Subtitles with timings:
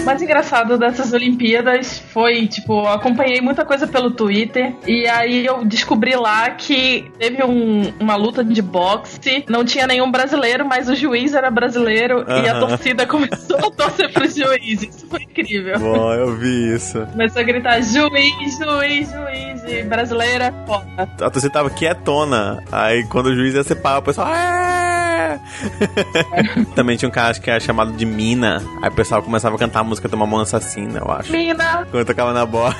[0.00, 5.64] O mais engraçado dessas Olimpíadas foi, tipo, acompanhei muita coisa pelo Twitter e aí eu
[5.64, 10.94] descobri lá que teve um, uma luta de boxe, não tinha nenhum brasileiro, mas o
[10.94, 14.82] juiz era brasileiro e a torcida começou a torcer pro juiz.
[14.82, 15.78] Isso foi incrível.
[15.80, 17.04] Bom, eu vi isso.
[17.10, 20.86] Começou a gritar juiz, juiz, juiz e brasileira, foda.
[21.20, 22.62] A torcida tava quietona.
[22.70, 24.28] Aí quando o juiz ia separar, o pessoal.
[24.32, 24.85] "É!"
[26.74, 28.62] Também tinha um cara que era chamado de Mina.
[28.82, 31.32] Aí o pessoal começava a cantar a música de uma mão assassina, eu acho.
[31.32, 32.74] Mina, Quando tocava na bola.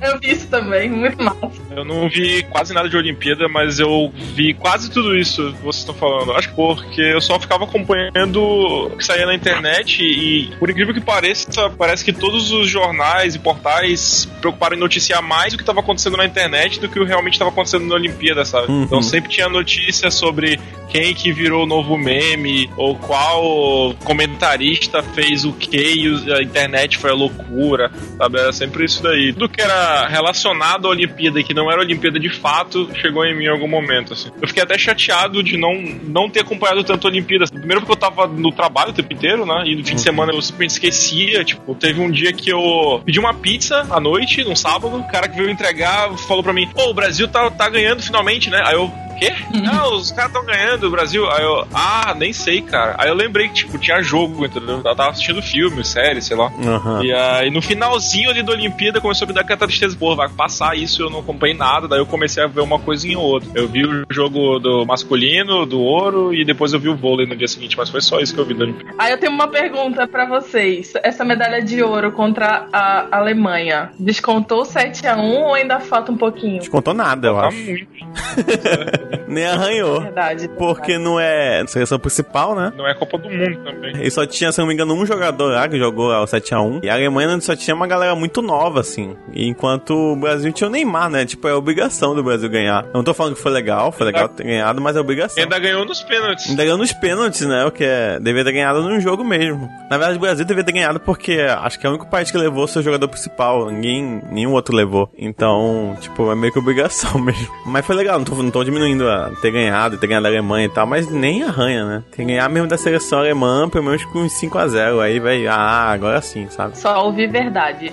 [0.00, 1.50] eu vi isso também, muito massa.
[1.70, 5.78] Eu não vi quase nada de Olimpíada, mas eu vi quase tudo isso que vocês
[5.78, 6.32] estão falando.
[6.32, 10.94] Acho que porque eu só ficava acompanhando o que saía na internet e, por incrível
[10.94, 15.62] que pareça, parece que todos os jornais e portais preocuparam em noticiar mais o que
[15.62, 18.70] estava acontecendo na internet do que o realmente estava acontecendo na Olimpíada, sabe?
[18.70, 18.82] Uhum.
[18.84, 20.58] Então sempre tinha notícia sobre
[20.92, 26.98] quem que virou o novo meme ou qual comentarista fez o que e a internet
[26.98, 28.38] foi a loucura, sabe?
[28.38, 29.32] Era sempre isso daí.
[29.32, 33.36] Tudo que era relacionado à Olimpíada e que não era Olimpíada de fato chegou em
[33.36, 34.30] mim em algum momento, assim.
[34.40, 37.46] Eu fiquei até chateado de não, não ter acompanhado tanto a Olimpíada.
[37.46, 39.64] Primeiro porque eu tava no trabalho o tempo inteiro, né?
[39.66, 41.44] E no fim de semana eu simplesmente esquecia.
[41.44, 45.28] Tipo, teve um dia que eu pedi uma pizza à noite, num sábado, o cara
[45.28, 48.60] que veio entregar falou pra mim: Pô, o Brasil tá, tá ganhando finalmente, né?
[48.64, 48.90] Aí eu.
[49.18, 49.32] Quê?
[49.62, 51.28] Não, os caras estão ganhando o Brasil.
[51.30, 52.94] Aí eu, ah, nem sei, cara.
[52.98, 54.76] Aí eu lembrei que, tipo, tinha jogo, entendeu?
[54.84, 56.50] Eu tava assistindo filme, série, sei lá.
[56.64, 57.02] Aham.
[57.04, 60.28] E aí no finalzinho ali da Olimpíada começou a me dar aquela tristeza, pô, vai
[60.28, 63.48] passar isso, eu não acompanhei nada, daí eu comecei a ver uma coisinha ou outra.
[63.54, 67.36] Eu vi o jogo do masculino, do ouro, e depois eu vi o vôlei no
[67.36, 68.94] dia seguinte, mas foi só isso que eu vi da Olimpíada.
[68.98, 70.92] Aí eu tenho uma pergunta pra vocês.
[71.02, 76.58] Essa medalha de ouro contra a Alemanha, descontou 7x1 ou ainda falta um pouquinho?
[76.58, 77.56] Descontou nada, eu Tá acho.
[77.56, 77.86] muito.
[79.26, 80.00] Nem arranhou.
[80.00, 80.48] Verdade.
[80.58, 82.72] Porque não é seleção principal, né?
[82.76, 83.92] Não é Copa do Mundo também.
[84.02, 86.80] E só tinha, se não me engano, um jogador lá que jogou o 7x1.
[86.82, 89.16] E a Alemanha só tinha uma galera muito nova, assim.
[89.34, 91.24] Enquanto o Brasil tinha o Neymar, né?
[91.24, 92.84] Tipo, é obrigação do Brasil ganhar.
[92.86, 95.42] Eu não tô falando que foi legal, foi legal ter ganhado, mas é obrigação.
[95.42, 96.50] Ainda ganhou nos pênaltis.
[96.50, 97.64] Ainda ganhou nos pênaltis, né?
[97.64, 98.18] O que é.
[98.20, 99.68] Devia ter ganhado num jogo mesmo.
[99.90, 102.38] Na verdade, o Brasil devia ter ganhado porque acho que é o único país que
[102.38, 103.70] levou seu jogador principal.
[103.70, 104.22] Ninguém.
[104.30, 105.10] Nenhum outro levou.
[105.16, 107.48] Então, tipo, é meio que obrigação mesmo.
[107.66, 108.91] Mas foi legal, não tô, não tô diminuindo
[109.40, 112.02] ter ganhado, ter ganhado a Alemanha e tal, mas nem arranha, né?
[112.14, 115.00] Tem que ganhar mesmo da seleção alemã, pelo menos com uns 5x0.
[115.00, 115.46] Aí vai.
[115.46, 116.78] Ah, agora sim, sabe?
[116.78, 117.92] Só ouvir verdades.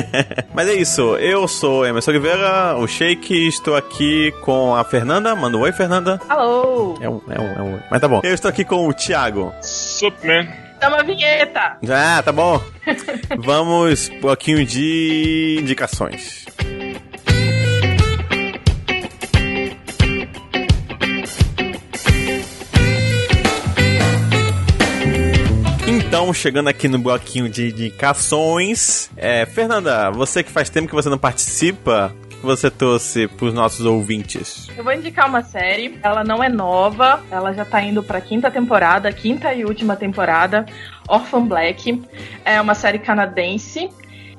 [0.54, 5.34] Mas é isso, eu sou Emerson Oliveira, o Shake, estou aqui com a Fernanda.
[5.34, 6.20] Manda um oi, Fernanda.
[6.28, 6.96] Alô?
[7.00, 7.80] É um, é um, é um oi.
[7.90, 8.20] Mas tá bom.
[8.22, 9.52] Eu estou aqui com o Thiago.
[9.62, 10.48] Superman.
[10.80, 11.76] Dá uma vinheta.
[11.88, 12.60] Ah, tá bom.
[13.38, 16.46] Vamos um pouquinho de indicações.
[26.20, 31.08] Então, chegando aqui no bloquinho de indicações, é, Fernanda, você que faz tempo que você
[31.08, 34.68] não participa, que você trouxe pros nossos ouvintes?
[34.76, 35.98] Eu vou indicar uma série.
[36.02, 37.24] Ela não é nova.
[37.30, 40.66] Ela já tá indo pra quinta temporada, quinta e última temporada.
[41.08, 42.02] Orphan Black.
[42.44, 43.88] É uma série canadense.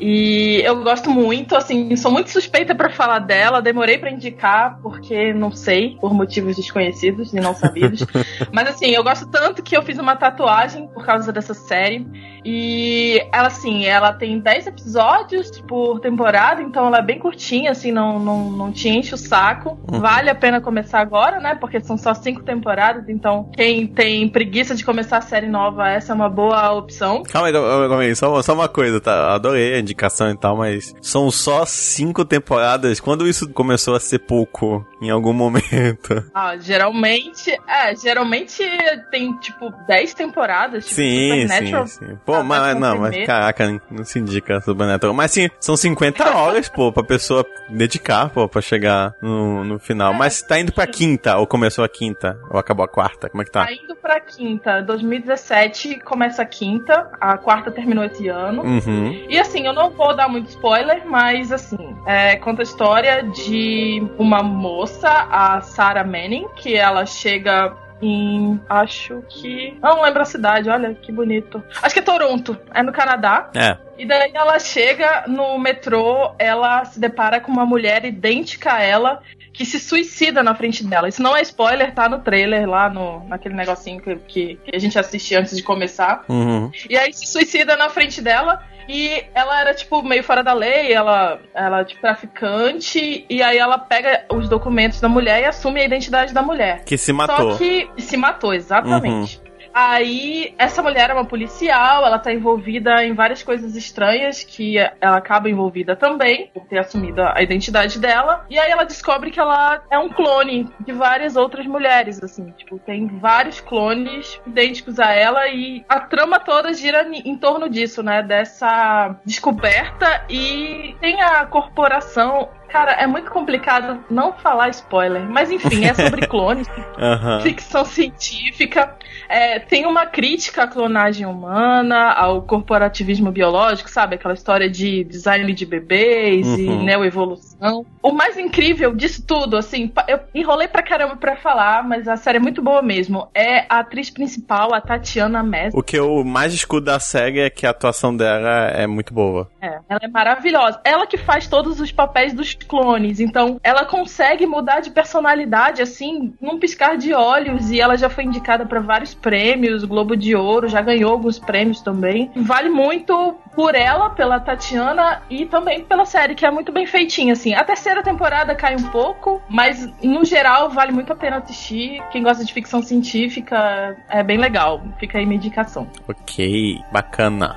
[0.03, 3.61] E eu gosto muito, assim, sou muito suspeita pra falar dela.
[3.61, 8.03] Demorei pra indicar porque não sei, por motivos desconhecidos e não sabidos.
[8.51, 12.03] Mas assim, eu gosto tanto que eu fiz uma tatuagem por causa dessa série.
[12.43, 17.91] E ela, assim, ela tem 10 episódios por temporada, então ela é bem curtinha, assim,
[17.91, 19.79] não, não, não te enche o saco.
[19.87, 21.55] Vale a pena começar agora, né?
[21.55, 26.13] Porque são só cinco temporadas, então quem tem preguiça de começar a série nova, essa
[26.13, 27.23] é uma boa opção.
[27.23, 29.33] Calma aí, calma aí, só, só uma coisa, tá?
[29.33, 32.99] Adorei a indicação e tal, mas são só cinco temporadas.
[32.99, 35.61] Quando isso começou a ser pouco em algum momento?
[36.33, 38.63] Ah, geralmente, é, geralmente
[39.11, 41.87] tem, tipo, 10 temporadas, tipo, sim, Supernatural.
[41.87, 42.17] sim, sim.
[42.31, 45.13] Pô, tá mas décima não, mas caraca, não se indica Supernatural.
[45.13, 50.13] Mas sim, são 50 horas, pô, pra pessoa dedicar, pô, pra chegar no, no final.
[50.13, 53.45] Mas tá indo pra quinta, ou começou a quinta, ou acabou a quarta, como é
[53.45, 53.65] que tá?
[53.65, 54.81] Tá indo pra quinta.
[54.81, 58.63] 2017 começa a quinta, a quarta terminou esse ano.
[58.63, 59.25] Uhum.
[59.29, 64.03] E assim, eu não vou dar muito spoiler, mas assim, é, conta a história de
[64.17, 68.59] uma moça, a Sarah Manning, que ela chega em.
[68.69, 69.77] Acho que.
[69.81, 71.63] Não lembro a cidade, olha que bonito.
[71.81, 73.49] Acho que é Toronto, é no Canadá.
[73.55, 73.77] É.
[73.97, 79.21] E daí ela chega no metrô, ela se depara com uma mulher idêntica a ela
[79.53, 81.07] que se suicida na frente dela.
[81.07, 84.79] Isso não é spoiler, tá no trailer lá, no, naquele negocinho que, que, que a
[84.79, 86.23] gente assistia antes de começar.
[86.29, 86.71] Uhum.
[86.89, 88.63] E aí se suicida na frente dela.
[88.87, 93.77] E ela era, tipo, meio fora da lei, ela, ela tipo, traficante, e aí ela
[93.77, 96.83] pega os documentos da mulher e assume a identidade da mulher.
[96.85, 97.51] Que se matou.
[97.53, 99.37] Só que se matou, exatamente.
[99.37, 99.50] Uhum.
[99.73, 105.17] Aí, essa mulher é uma policial, ela tá envolvida em várias coisas estranhas que ela
[105.17, 108.45] acaba envolvida também, por ter assumido a identidade dela.
[108.49, 112.51] E aí ela descobre que ela é um clone de várias outras mulheres, assim.
[112.51, 118.03] Tipo, tem vários clones idênticos a ela e a trama toda gira em torno disso,
[118.03, 118.21] né?
[118.21, 125.85] Dessa descoberta e tem a corporação Cara, é muito complicado não falar spoiler, mas enfim,
[125.85, 127.41] é sobre clones, uhum.
[127.41, 128.95] ficção científica.
[129.27, 134.15] É, tem uma crítica à clonagem humana, ao corporativismo biológico, sabe?
[134.15, 136.57] Aquela história de design de bebês uhum.
[136.57, 137.85] e neoevolução.
[138.01, 142.37] O mais incrível disso tudo, assim, eu enrolei pra caramba pra falar, mas a série
[142.37, 143.27] é muito boa mesmo.
[143.33, 145.77] É a atriz principal, a Tatiana Messi.
[145.77, 149.49] O que eu mais escuto da série é que a atuação dela é muito boa.
[149.61, 150.79] É, ela é maravilhosa.
[150.83, 153.19] Ela que faz todos os papéis dos clones.
[153.19, 157.71] Então, ela consegue mudar de personalidade assim, num piscar de olhos.
[157.71, 161.81] E ela já foi indicada para vários prêmios, Globo de Ouro, já ganhou alguns prêmios
[161.81, 162.31] também.
[162.35, 167.33] Vale muito por ela, pela Tatiana e também pela série, que é muito bem feitinha,
[167.33, 167.53] assim.
[167.53, 172.01] A terceira temporada cai um pouco, mas no geral vale muito a pena assistir.
[172.11, 174.81] Quem gosta de ficção científica é bem legal.
[174.99, 175.87] Fica aí minha indicação.
[176.07, 177.55] Ok, bacana.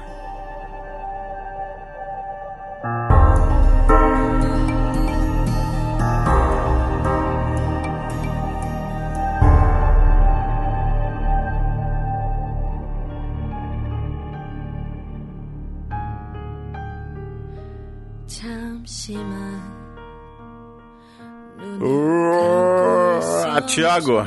[21.81, 24.25] Uh, Tiago,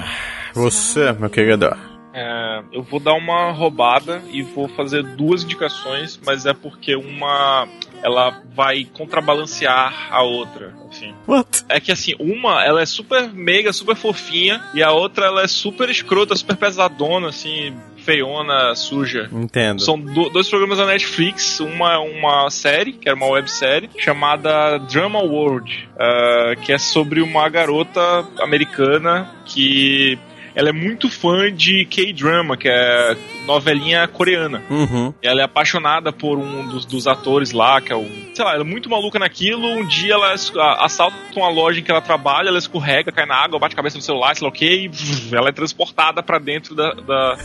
[0.53, 1.86] você, meu querido.
[2.17, 7.67] É, eu vou dar uma roubada e vou fazer duas indicações, mas é porque uma
[8.01, 11.13] ela vai contrabalancear a outra, assim.
[11.27, 11.63] What?
[11.69, 15.47] É que assim, uma ela é super mega, super fofinha e a outra ela é
[15.47, 19.29] super escrota, super pesadona, assim, feiona, suja.
[19.31, 19.83] Entendo.
[19.83, 24.79] São do, dois programas da Netflix, uma é uma série, que era uma websérie, chamada
[24.79, 30.17] Drama World, uh, que é sobre uma garota americana que
[30.57, 33.15] ela é muito fã de K-drama, que é
[33.45, 34.63] novelinha coreana.
[34.67, 35.13] Uhum.
[35.21, 38.03] E ela é apaixonada por um dos, dos, atores lá, que é o.
[38.33, 39.67] Sei lá, ela é muito maluca naquilo.
[39.67, 43.59] Um dia ela assalta uma loja em que ela trabalha, ela escorrega, cai na água,
[43.59, 46.73] bate a cabeça no celular, sei lá o quê, e ela é transportada para dentro
[46.73, 47.37] da, da,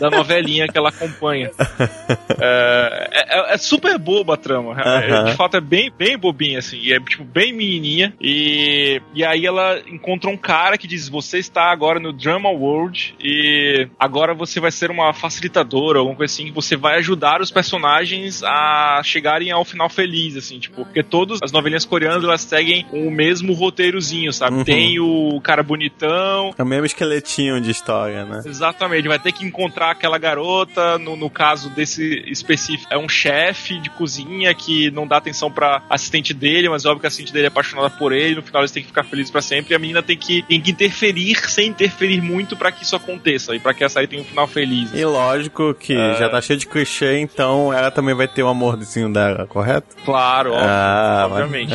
[0.00, 1.50] da, novelinha que ela acompanha.
[2.36, 4.72] É, é, é super boba a trama.
[4.72, 5.24] Uhum.
[5.24, 6.78] de fato, é bem, bem bobinha, assim.
[6.78, 8.12] E é, tipo, bem menininha.
[8.20, 13.14] E, e aí ela encontra um cara que diz: Você está agora no Drama World
[13.20, 17.50] e agora você vai ser uma facilitadora, alguma coisa assim, que você vai ajudar os
[17.50, 22.86] personagens a chegarem ao final feliz, assim, tipo, porque todas as novelinhas coreanas elas seguem
[22.92, 24.58] o mesmo roteirozinho, sabe?
[24.58, 24.64] Uhum.
[24.64, 26.54] Tem o cara bonitão.
[26.56, 28.42] É o mesmo esqueletinho de história, né?
[28.44, 33.78] Exatamente, vai ter que encontrar aquela garota, no, no caso desse específico, é um chefe
[33.80, 37.46] de cozinha que não dá atenção pra assistente dele, mas óbvio que a assistente dele
[37.46, 39.78] é apaixonada por ele, no final eles têm que ficar felizes para sempre, e a
[39.78, 43.60] menina tem que, tem que interferir sem interferir muito muito para que isso aconteça e
[43.60, 44.92] para que a série tenha um final feliz.
[44.92, 46.14] E lógico que é...
[46.16, 49.94] já tá cheio de clichê, então ela também vai ter o um amorzinho dela, correto?
[50.04, 51.74] Claro, ah, obviamente.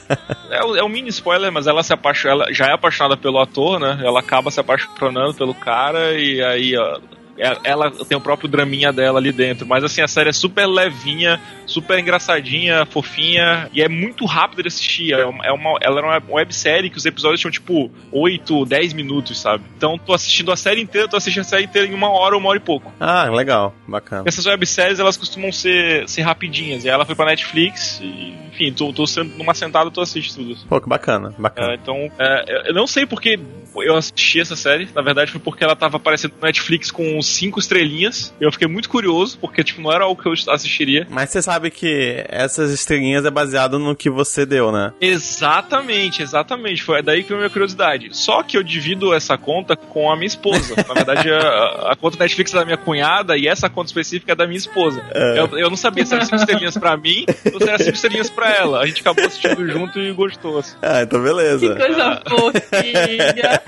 [0.50, 3.78] é, é um mini spoiler, mas ela se apaixona, ela já é apaixonada pelo ator,
[3.78, 4.00] né?
[4.02, 6.98] Ela acaba se apaixonando pelo cara e aí ó,
[7.38, 9.66] ela tem o próprio draminha dela ali dentro.
[9.66, 14.68] Mas assim, a série é super levinha, super engraçadinha, fofinha, e é muito rápido de
[14.68, 15.12] assistir.
[15.12, 18.92] É uma, é uma, ela era uma websérie que os episódios tinham tipo 8, 10
[18.92, 19.64] minutos, sabe?
[19.76, 22.48] Então tô assistindo a série inteira, tô assistindo a série inteira em uma hora, uma
[22.48, 22.92] hora e pouco.
[22.98, 24.24] Ah, legal, bacana.
[24.26, 26.84] Essas webséries, elas costumam ser, ser rapidinhas.
[26.84, 28.92] E ela foi pra Netflix e, enfim, tô,
[29.36, 30.66] numa sentada, tô assistindo tudo.
[30.68, 31.72] Pô, que bacana, bacana.
[31.72, 33.38] É, então, é, eu não sei porque
[33.76, 37.60] eu assisti essa série, na verdade foi porque ela tava aparecendo no Netflix com cinco
[37.60, 38.34] estrelinhas.
[38.40, 41.06] Eu fiquei muito curioso, porque, tipo, não era algo que eu assistiria.
[41.10, 44.92] Mas você sabe que essas estrelinhas é baseado no que você deu, né?
[45.00, 46.82] Exatamente, exatamente.
[46.82, 48.08] Foi daí que veio a minha curiosidade.
[48.12, 50.74] Só que eu divido essa conta com a minha esposa.
[50.76, 54.34] Na verdade, a, a conta Netflix é da minha cunhada e essa conta específica é
[54.34, 55.02] da minha esposa.
[55.14, 55.38] É.
[55.38, 58.30] Eu, eu não sabia se era cinco estrelinhas pra mim ou se era cinco estrelinhas
[58.30, 58.80] pra ela.
[58.80, 60.58] A gente acabou assistindo junto e gostou.
[60.58, 60.76] Assim.
[60.82, 61.74] Ah, então beleza.
[61.74, 63.60] Que coisa fofinha.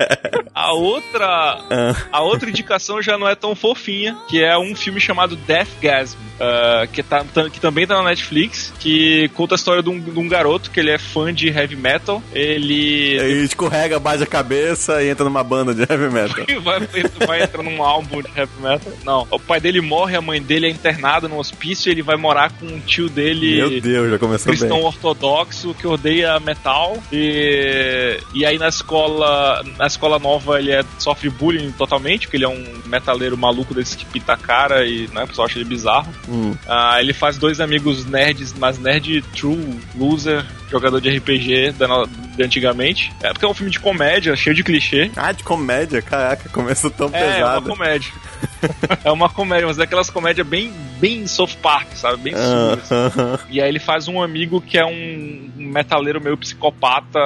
[0.53, 1.95] A outra, ah.
[2.11, 6.87] a outra indicação já não é tão fofinha, que é um filme chamado Deathgasm, uh,
[6.91, 10.27] que, tá, que também tá na Netflix, que conta a história de um, de um
[10.27, 12.21] garoto que ele é fã de heavy metal.
[12.33, 13.15] Ele.
[13.17, 16.45] Ele escorrega, baixa a cabeça e entra numa banda de heavy metal.
[16.61, 16.79] vai,
[17.25, 18.93] vai entrar num álbum de heavy metal.
[19.03, 19.27] Não.
[19.31, 22.51] O pai dele morre, a mãe dele é internada no hospício e ele vai morar
[22.51, 23.57] com um tio dele.
[23.57, 24.85] Meu Deus, já começou cristão bem.
[24.85, 26.97] ortodoxo que odeia metal.
[27.11, 32.37] E, e aí na escola, na escola nova Nova ele é, sofre bullying totalmente, porque
[32.37, 35.59] ele é um metaleiro maluco desse que pita a cara e né, o pessoal acha
[35.59, 36.11] ele bizarro.
[36.27, 36.55] Hum.
[36.67, 42.43] Ah, ele faz dois amigos nerds, mas nerd true, loser, jogador de RPG da, de
[42.43, 43.11] antigamente.
[43.21, 45.11] É porque é um filme de comédia, cheio de clichê.
[45.15, 46.01] Ah, de comédia?
[46.01, 47.69] Caraca, começou tão É, é uma pesado.
[47.69, 48.11] comédia.
[49.03, 52.17] é uma comédia, mas é aquelas comédias bem, bem South Park, sabe?
[52.23, 52.91] Bem sujas.
[52.91, 53.39] Aham.
[53.49, 57.19] E aí ele faz um amigo que é um um metaleiro meio psicopata,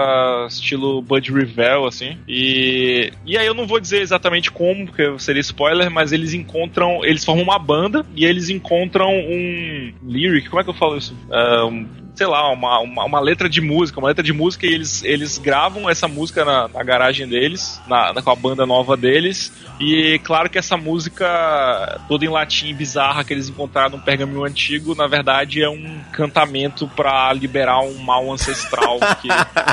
[0.50, 2.18] estilo Bud Revell, assim.
[2.28, 7.04] E, e aí eu não vou dizer exatamente como, porque seria spoiler, mas eles encontram,
[7.04, 11.16] eles formam uma banda e eles encontram um lyric, como é que eu falo isso?
[11.32, 14.74] É, um- sei lá, uma, uma, uma letra de música, uma letra de música e
[14.74, 18.96] eles, eles gravam essa música na, na garagem deles, na, na- com a banda nova
[18.96, 19.52] deles.
[19.80, 24.96] E claro que essa música, toda em latim bizarra que eles encontraram num pergaminho antigo,
[24.96, 29.28] na verdade é um cantamento pra liberar um mal ancestral que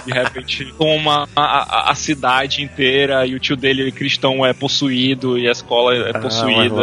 [0.04, 5.38] de repente toma a, a- a cidade inteira e o tio dele cristão é possuído
[5.38, 6.75] e a escola é Ah, possuída.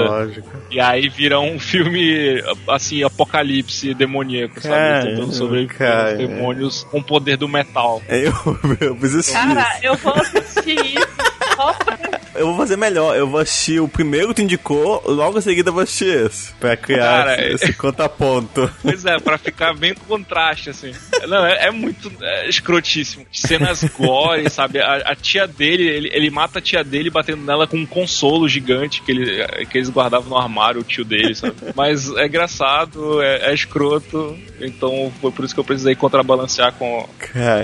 [0.71, 4.75] E aí vira um filme, assim, apocalipse demoníaco, sabe?
[5.09, 6.09] Tentando sobreviver cara.
[6.09, 8.01] aos demônios com o poder do metal.
[8.07, 8.33] Eu,
[8.79, 9.85] eu preciso assistir Cara, isso.
[9.85, 11.28] eu vou assistir isso
[12.35, 13.15] Eu vou fazer melhor.
[13.15, 16.53] Eu vou assistir o primeiro que tu indicou, logo em seguida eu vou assistir esse.
[16.53, 18.71] Pra criar Cara, esse, esse contraponto.
[18.81, 20.93] Pois é, pra ficar bem contraste, assim.
[21.27, 23.25] Não, é, é muito é, escrotíssimo.
[23.31, 24.79] Cenas gore, sabe?
[24.79, 28.47] A, a tia dele, ele, ele mata a tia dele batendo nela com um consolo
[28.47, 31.55] gigante que, ele, que eles guardavam no armário, o tio dele, sabe?
[31.75, 37.07] Mas é engraçado, é, é escroto, então foi por isso que eu precisei contrabalancear com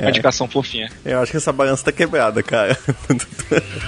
[0.03, 0.91] a indicação fofinha.
[1.05, 2.77] eu acho que essa balança tá quebrada, cara.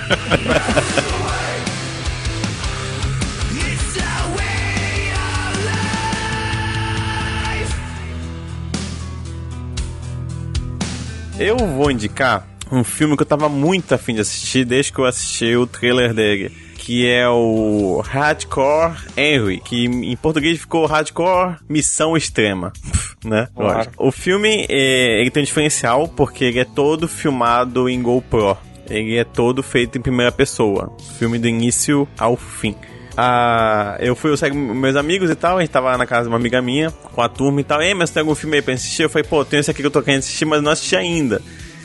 [11.39, 15.05] Eu vou indicar um filme que eu tava muito afim de assistir desde que eu
[15.05, 16.49] assisti o trailer dele.
[16.75, 22.71] Que é o Hardcore Henry, que em português ficou Hardcore Missão Extrema,
[23.23, 23.49] né?
[23.55, 23.91] Claro.
[23.97, 28.57] O filme, é, ele tem um diferencial porque ele é todo filmado em GoPro.
[28.89, 30.91] Ele é todo feito em primeira pessoa.
[31.17, 32.75] Filme do início ao fim.
[33.19, 36.23] Ah, eu fui, eu saí com meus amigos e tal, a gente tava na casa
[36.23, 37.81] de uma amiga minha, com a turma e tal.
[37.81, 39.03] Ei, mas tem algum filme aí pra assistir?
[39.03, 41.41] Eu falei, pô, tem esse aqui que eu tô querendo assistir, mas não assisti ainda.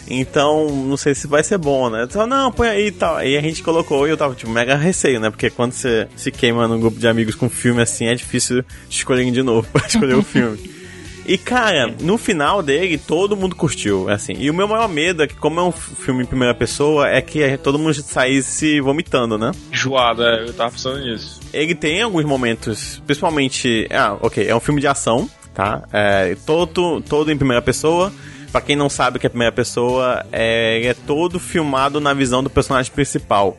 [0.07, 2.05] Então, não sei se vai ser bom, né?
[2.05, 3.17] Então, não, põe aí e tal.
[3.17, 5.31] Aí a gente colocou e eu tava, tipo, mega receio, né?
[5.31, 9.31] Porque quando você se queima num grupo de amigos com filme assim, é difícil escolher
[9.31, 10.82] de novo pra escolher o filme.
[11.33, 14.35] E, cara, no final dele, todo mundo curtiu, assim.
[14.39, 17.23] E o meu maior medo é que, como é um filme em primeira pessoa, é
[17.23, 19.51] que todo mundo saísse vomitando, né?
[19.73, 21.41] Enjoado, é, eu tava pensando nisso.
[21.51, 23.89] Ele tem alguns momentos, principalmente.
[23.91, 25.83] Ah, ok, é um filme de ação, tá?
[25.91, 28.13] É, todo, todo em primeira pessoa.
[28.51, 32.13] Pra quem não sabe o que é primeira pessoa, é, ele é todo filmado na
[32.13, 33.57] visão do personagem principal.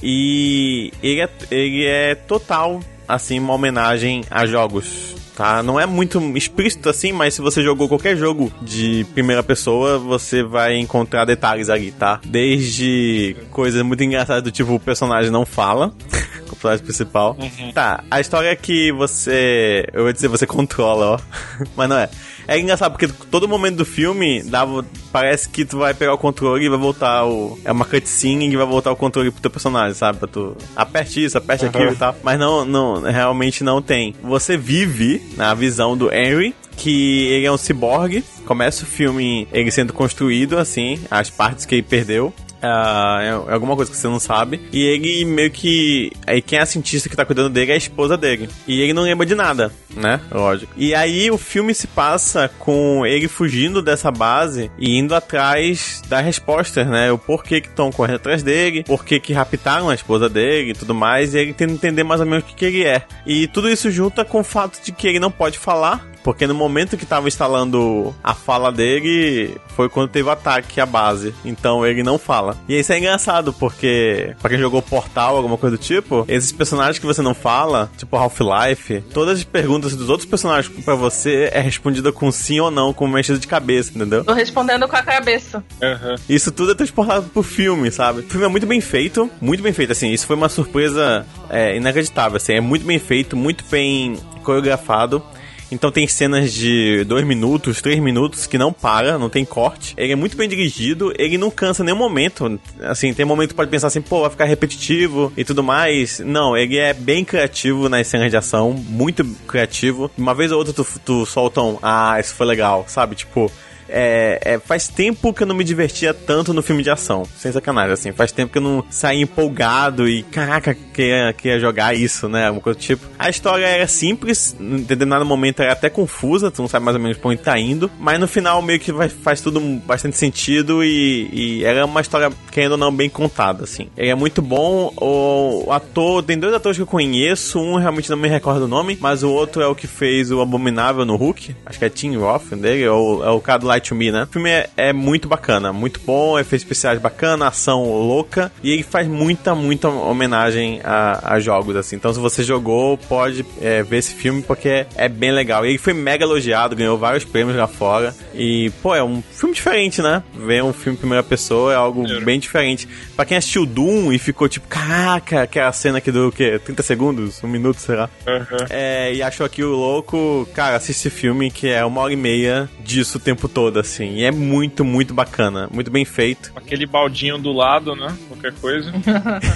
[0.00, 5.17] E ele é, ele é total, assim, uma homenagem a jogos.
[5.38, 5.62] Tá?
[5.62, 10.42] Não é muito explícito assim, mas se você jogou qualquer jogo de primeira pessoa, você
[10.42, 12.20] vai encontrar detalhes ali, tá?
[12.26, 15.94] Desde coisas muito engraçadas do tipo o personagem não fala,
[16.50, 17.36] o personagem principal.
[17.72, 19.86] Tá, a história é que você.
[19.92, 21.18] Eu ia dizer você controla, ó.
[21.76, 22.10] mas não é.
[22.48, 26.64] É engraçado porque todo momento do filme dava, parece que tu vai pegar o controle
[26.64, 27.58] e vai voltar o.
[27.62, 30.18] É uma cutscene e vai voltar o controle pro teu personagem, sabe?
[30.18, 30.56] Pra tu.
[30.74, 32.16] Aperte isso, aperte aquilo e tal.
[32.22, 34.14] Mas não, não, realmente não tem.
[34.22, 38.24] Você vive na visão do Henry, que ele é um ciborgue.
[38.46, 42.32] Começa o filme ele sendo construído, assim, as partes que ele perdeu.
[42.62, 44.60] Ah, é alguma coisa que você não sabe.
[44.72, 46.12] E ele meio que.
[46.26, 48.48] Aí quem é a cientista que tá cuidando dele é a esposa dele.
[48.66, 50.20] E ele não lembra de nada, né?
[50.30, 50.72] Lógico.
[50.76, 56.24] E aí o filme se passa com ele fugindo dessa base e indo atrás das
[56.24, 57.10] respostas, né?
[57.12, 60.94] O porquê que estão correndo atrás dele, porquê que raptaram a esposa dele e tudo
[60.94, 61.34] mais.
[61.34, 63.02] E ele tenta entender mais ou menos o que, que ele é.
[63.26, 66.06] E tudo isso junta com o fato de que ele não pode falar.
[66.22, 70.86] Porque no momento que tava instalando a fala dele, foi quando teve o ataque à
[70.86, 71.34] base.
[71.44, 72.56] Então ele não fala.
[72.68, 76.98] E isso é engraçado, porque pra quem jogou Portal, alguma coisa do tipo, esses personagens
[76.98, 81.60] que você não fala, tipo Half-Life, todas as perguntas dos outros personagens pra você é
[81.60, 84.24] respondida com sim ou não, com uma mexida de cabeça, entendeu?
[84.24, 85.62] Tô respondendo com a cabeça.
[85.82, 86.16] Aham.
[86.28, 88.20] Isso tudo é transportado pro filme, sabe?
[88.20, 91.76] O filme é muito bem feito, muito bem feito, assim, isso foi uma surpresa é,
[91.76, 95.22] inacreditável, assim, é muito bem feito, muito bem coreografado.
[95.70, 99.94] Então tem cenas de dois minutos, três minutos que não para, não tem corte.
[99.96, 102.58] Ele é muito bem dirigido, ele não cansa em nenhum momento.
[102.80, 106.20] Assim, tem momento que pode pensar assim, pô, vai ficar repetitivo e tudo mais.
[106.20, 110.10] Não, ele é bem criativo nas cenas de ação, muito criativo.
[110.16, 113.14] Uma vez ou outra tu, tu solta um, ah, isso foi legal, sabe?
[113.14, 113.50] Tipo,
[113.88, 117.24] é, é, faz tempo que eu não me divertia tanto no filme de ação.
[117.36, 118.12] Sem sacanagem, assim.
[118.12, 122.46] Faz tempo que eu não saí empolgado e, caraca, queria, queria jogar isso, né?
[122.46, 123.06] Alguma coisa do tipo.
[123.18, 127.02] A história era simples, em determinado momento era até confusa, tu não sabe mais ou
[127.02, 127.90] menos pra onde tá indo.
[127.98, 132.30] Mas no final meio que vai, faz tudo bastante sentido e, e era uma história,
[132.50, 133.88] querendo ou não, bem contada, assim.
[133.96, 134.92] Ele é muito bom.
[134.96, 138.68] O, o ator, tem dois atores que eu conheço, um realmente não me recordo o
[138.68, 141.54] nome, mas o outro é o que fez o Abominável no Hulk.
[141.64, 144.10] Acho que é Tim Roth dele, é o, é o cara do Light to Me,
[144.10, 144.24] né?
[144.24, 148.82] O filme é, é muito bacana, muito bom, efeitos especiais bacana, ação louca, e ele
[148.82, 151.96] faz muita, muita homenagem a, a jogos, assim.
[151.96, 155.64] Então, se você jogou, pode é, ver esse filme porque é, é bem legal.
[155.64, 158.14] E ele foi mega elogiado, ganhou vários prêmios lá fora.
[158.34, 160.22] E, pô, é um filme diferente, né?
[160.34, 162.88] Ver um filme em primeira pessoa é algo bem diferente.
[163.14, 166.58] Pra quem assistiu Doom e ficou tipo, caraca, aquela cena que deu o quê?
[166.58, 167.42] 30 segundos?
[167.42, 168.08] Um minuto, será?
[168.26, 168.66] Uhum.
[168.70, 172.68] É, e achou aquilo louco, cara, assiste esse filme que é uma hora e meia
[172.80, 174.14] disso o tempo todo, assim.
[174.14, 175.68] E é muito, muito bacana.
[175.72, 176.52] Muito bem feito.
[176.56, 178.16] Aquele baldinho do lado, né?
[178.28, 178.92] Qualquer coisa.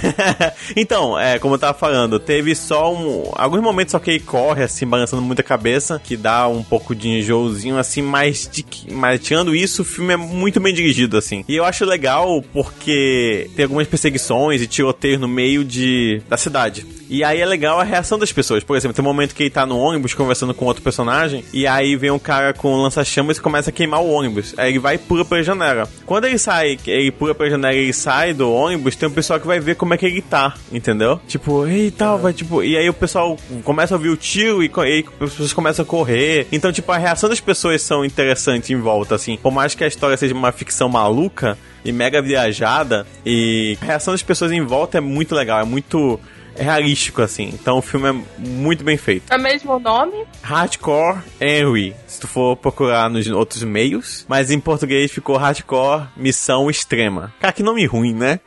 [0.75, 3.31] então, é, como eu tava falando, teve só um.
[3.35, 7.09] Alguns momentos só que ele corre, assim, balançando muita cabeça, que dá um pouco de
[7.09, 11.43] enjoozinho, assim, mas, de, mas tirando isso, o filme é muito bem dirigido, assim.
[11.47, 16.85] E eu acho legal porque tem algumas perseguições e tiroteios no meio de, da cidade.
[17.13, 18.63] E aí é legal a reação das pessoas.
[18.63, 21.67] Por exemplo, tem um momento que ele tá no ônibus conversando com outro personagem, e
[21.67, 24.55] aí vem um cara com um lança-chamas e começa a queimar o ônibus.
[24.57, 25.87] Aí ele vai e pula pela janela.
[26.07, 29.45] Quando ele sai, ele pula pela janela e sai do ônibus, tem um pessoal que
[29.45, 31.21] vai ver como é que ele tá, entendeu?
[31.27, 32.63] Tipo, ei tal, vai tipo.
[32.63, 35.87] E aí o pessoal começa a ouvir o tiro e, e as pessoas começam a
[35.87, 36.47] correr.
[36.51, 39.37] Então, tipo, a reação das pessoas são interessantes em volta, assim.
[39.37, 44.15] Por mais que a história seja uma ficção maluca e mega viajada, e a reação
[44.15, 46.19] das pessoas em volta é muito legal, é muito
[46.55, 47.49] realístico, assim.
[47.53, 49.31] Então o filme é muito bem feito.
[49.31, 50.25] É mesmo o nome?
[50.41, 54.25] Hardcore Henry, se tu for procurar nos outros meios.
[54.27, 57.33] Mas em português ficou Hardcore Missão Extrema.
[57.39, 58.39] Cara, que nome ruim, né?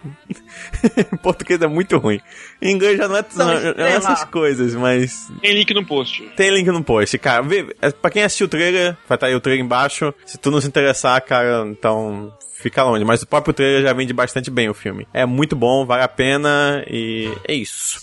[1.12, 2.20] Em português é muito ruim.
[2.60, 5.30] Em inglês já não é, não, não é essas coisas, mas.
[5.40, 6.22] Tem link no post.
[6.36, 7.42] Tem link no post, cara.
[7.42, 10.14] Vê, é, pra quem assistiu o trailer, vai estar aí o trailer embaixo.
[10.24, 13.04] Se tu não se interessar, cara, então fica longe.
[13.04, 15.07] Mas o próprio trailer já vende bastante bem o filme.
[15.12, 18.00] É muito bom, vale a pena e é isso.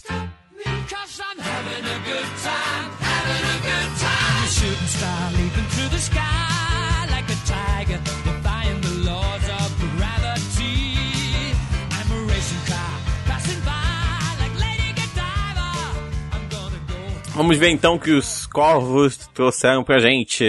[17.35, 20.43] Vamos ver então o que os corvos trouxeram pra gente.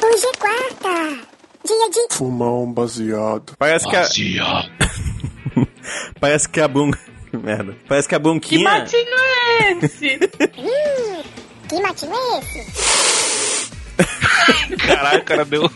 [0.00, 1.18] Hoje é quarta.
[1.66, 2.14] Dia de.
[2.14, 3.54] Fumar um baseado.
[3.58, 4.04] Parece que a...
[6.20, 6.68] Parece que a.
[6.68, 7.76] Que merda.
[7.88, 8.62] Parece que a Que Brunquinha...
[8.64, 9.02] matinho
[9.60, 10.18] é esse?
[10.58, 11.22] Hum,
[11.68, 13.68] que matinho é esse?
[14.76, 15.68] Caralho, o cara deu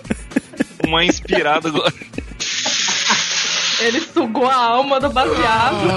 [0.87, 1.93] uma inspirada agora.
[3.83, 5.89] Ele sugou a alma do baseado.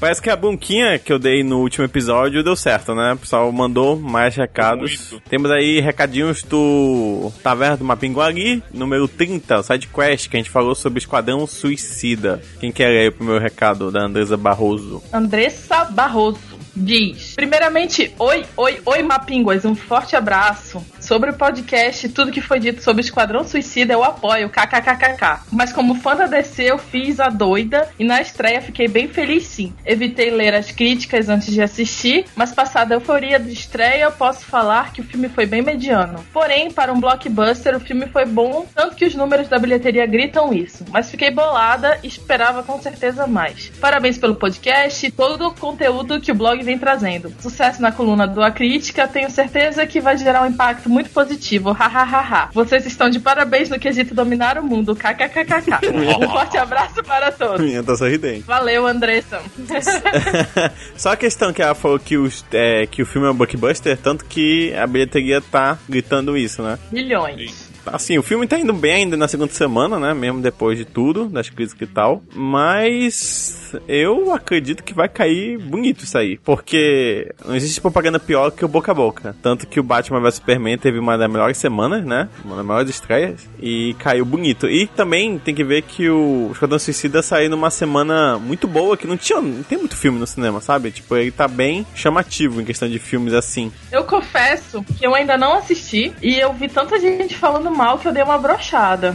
[0.00, 3.12] Parece que a bunquinha que eu dei no último episódio deu certo, né?
[3.12, 5.10] O pessoal mandou mais recados.
[5.12, 5.28] Muito.
[5.28, 10.74] Temos aí recadinhos do Taverna do Mapinguari, número 30, side quest, que a gente falou
[10.74, 12.42] sobre Esquadrão Suicida.
[12.58, 15.02] Quem quer ler o primeiro recado da Andresa Barroso?
[15.12, 16.40] Andressa Barroso
[16.74, 20.84] diz: Primeiramente, oi, oi, oi, Mapinguas, um forte abraço.
[21.10, 25.40] Sobre o podcast, tudo que foi dito sobre Esquadrão Suicida eu apoio, kkkk.
[25.50, 29.44] Mas como fã da DC, eu fiz a doida e na estreia fiquei bem feliz
[29.44, 29.72] sim.
[29.84, 34.44] Evitei ler as críticas antes de assistir, mas passada a euforia de estreia, eu posso
[34.44, 36.24] falar que o filme foi bem mediano.
[36.32, 40.54] Porém, para um blockbuster, o filme foi bom, tanto que os números da bilheteria gritam
[40.54, 40.84] isso.
[40.92, 43.72] Mas fiquei bolada e esperava com certeza mais.
[43.80, 47.34] Parabéns pelo podcast e todo o conteúdo que o blog vem trazendo.
[47.40, 51.72] Sucesso na coluna do A Crítica, tenho certeza que vai gerar um impacto muito positivo.
[51.72, 52.50] Hahaha.
[52.52, 54.94] Vocês estão de parabéns no quesito dominar o mundo.
[54.94, 55.88] KKKKK.
[56.20, 57.60] Um forte abraço para todos.
[57.60, 58.42] Minha tá sorridente.
[58.42, 59.40] Valeu, Andressa.
[60.96, 63.96] Só a questão que ela falou que, os, é, que o filme é um blockbuster,
[63.96, 66.78] tanto que a bilheteria tá gritando isso, né?
[66.90, 67.69] Milhões.
[67.86, 70.14] Assim, o filme tá indo bem ainda na segunda semana, né?
[70.14, 72.22] Mesmo depois de tudo, das críticas e tal.
[72.34, 76.38] Mas eu acredito que vai cair bonito isso aí.
[76.38, 79.36] Porque não existe propaganda pior que o boca a boca.
[79.42, 82.28] Tanto que o Batman vs Superman teve uma das melhores semanas, né?
[82.44, 83.48] Uma das maiores estreias.
[83.60, 84.68] E caiu bonito.
[84.68, 89.06] E também tem que ver que o Esquadrão Suicida saiu numa semana muito boa, que
[89.06, 89.40] não tinha.
[89.40, 90.90] Não tem muito filme no cinema, sabe?
[90.90, 93.72] Tipo, ele tá bem chamativo em questão de filmes assim.
[93.90, 98.08] Eu confesso que eu ainda não assisti e eu vi tanta gente falando mal que
[98.08, 99.14] eu dei uma brochada.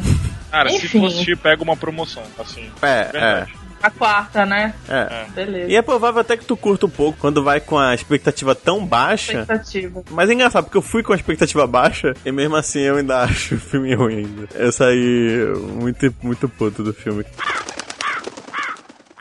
[0.52, 1.00] Cara, se Enfim.
[1.00, 2.70] for assistir, pega uma promoção, assim.
[2.82, 3.52] É, Verdade.
[3.62, 3.66] é.
[3.84, 4.74] A quarta, né?
[4.90, 5.26] É.
[5.36, 5.72] Beleza.
[5.72, 8.84] E é provável até que tu curta um pouco quando vai com a expectativa tão
[8.84, 9.42] baixa.
[9.42, 10.04] Expectativa.
[10.10, 13.20] Mas é engraçado, porque eu fui com a expectativa baixa e mesmo assim eu ainda
[13.26, 14.48] acho o filme ruim ainda.
[14.56, 15.46] Eu saí
[15.80, 17.24] muito, muito puto do filme.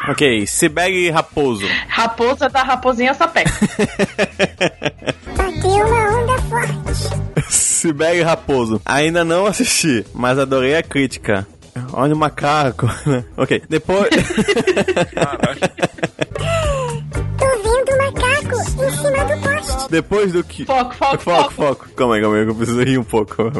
[0.09, 1.67] Ok, Sibeg Raposo.
[1.89, 3.51] Raposa da Raposinha Sapeca.
[5.37, 7.34] Bateu uma onda forte.
[7.85, 8.81] Sibeg Raposo.
[8.87, 11.47] Ainda não assisti, mas adorei a crítica.
[11.93, 13.23] Olha o macaco, né?
[13.37, 14.09] Ok, depois.
[17.37, 19.91] Tô vendo um macaco em cima do poste.
[19.91, 20.65] depois do que.
[20.65, 21.53] Foco, foco, Foco, foco.
[21.53, 21.89] foco.
[21.95, 23.35] Calma aí, calma aí, que eu preciso rir um pouco.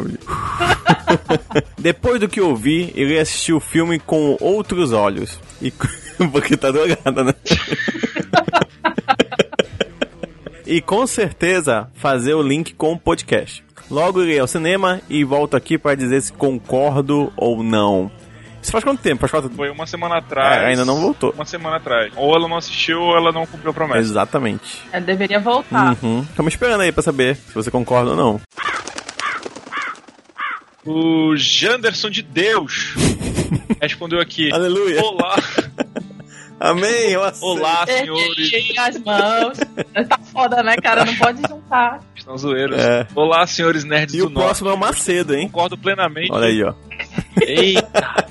[1.77, 5.39] Depois do que eu vi, irei assistir o filme com outros olhos.
[5.61, 5.71] E...
[6.31, 7.33] Porque tá drogada, né?
[10.65, 13.64] e com certeza fazer o link com o podcast.
[13.89, 18.11] Logo irei ao cinema e volto aqui para dizer se concordo ou não.
[18.61, 19.19] Isso faz quanto tempo?
[19.19, 19.49] Faz quatro...
[19.51, 20.63] Foi uma semana atrás.
[20.63, 21.31] É, ainda não voltou.
[21.35, 22.11] Uma semana atrás.
[22.15, 23.99] Ou ela não assistiu ou ela não cumpriu a promessa.
[23.99, 24.81] Exatamente.
[24.91, 25.95] É, deveria voltar.
[26.01, 26.21] Uhum.
[26.27, 28.41] Estamos esperando aí pra saber se você concorda ou não.
[30.83, 32.95] O Janderson de Deus
[33.79, 34.51] respondeu aqui.
[34.51, 34.99] Aleluia.
[35.03, 35.35] Olá,
[36.65, 37.11] Amém.
[37.11, 37.45] eu aceito.
[37.45, 38.53] olá, senhores.
[38.53, 39.57] Erguei as mãos.
[40.07, 41.05] Tá foda, né, cara?
[41.05, 41.99] Não pode juntar.
[42.15, 42.77] Estão zoeiros.
[42.77, 43.07] É.
[43.15, 45.47] Olá, senhores nerds E do o próximo é o Macedo, hein?
[45.47, 46.31] Concordo plenamente.
[46.31, 46.73] Olha aí, ó.
[47.41, 48.25] Eita!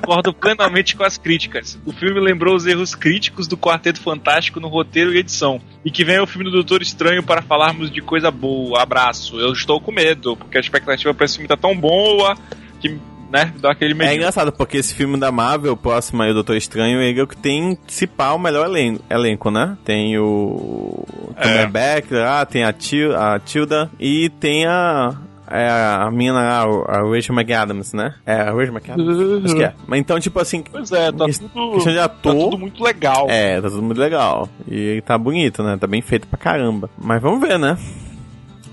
[0.00, 1.78] Concordo plenamente com as críticas.
[1.84, 5.60] O filme lembrou os erros críticos do Quarteto Fantástico no roteiro e edição.
[5.84, 8.82] E que vem o filme do Doutor Estranho para falarmos de coisa boa.
[8.82, 9.38] Abraço.
[9.38, 12.36] Eu estou com medo, porque a expectativa para esse filme tá tão boa
[12.80, 12.98] que,
[13.30, 14.12] né, dá aquele É medo.
[14.14, 17.26] engraçado, porque esse filme da Marvel, o próximo aí, o Doutor Estranho, ele é o
[17.26, 19.76] que tem, se pá, o melhor elen- elenco, né?
[19.84, 21.04] Tem o
[21.36, 21.42] É.
[21.42, 25.14] Cumberbatch lá, tem a, Til a Tilda e tem a...
[25.50, 28.14] É a mina lá, a Rachel McAdams, né?
[28.26, 29.44] É a Rachel McAdams?
[29.46, 29.72] Acho que é.
[29.88, 32.34] Mas então, tipo assim, Pois é, tá tudo, questão de tá ator.
[32.34, 33.26] tudo muito legal.
[33.30, 34.46] É, tá tudo muito legal.
[34.70, 35.78] E tá bonito, né?
[35.80, 36.90] Tá bem feito pra caramba.
[36.98, 37.78] Mas vamos ver, né?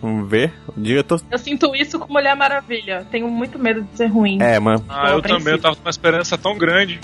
[0.06, 0.54] Vamos ver.
[0.68, 1.20] O diretor.
[1.32, 3.08] Eu sinto isso com Mulher Maravilha.
[3.10, 4.40] Tenho muito medo de ser ruim.
[4.40, 4.86] É, mano.
[4.88, 7.00] Ah, eu também, eu tava com uma esperança tão grande.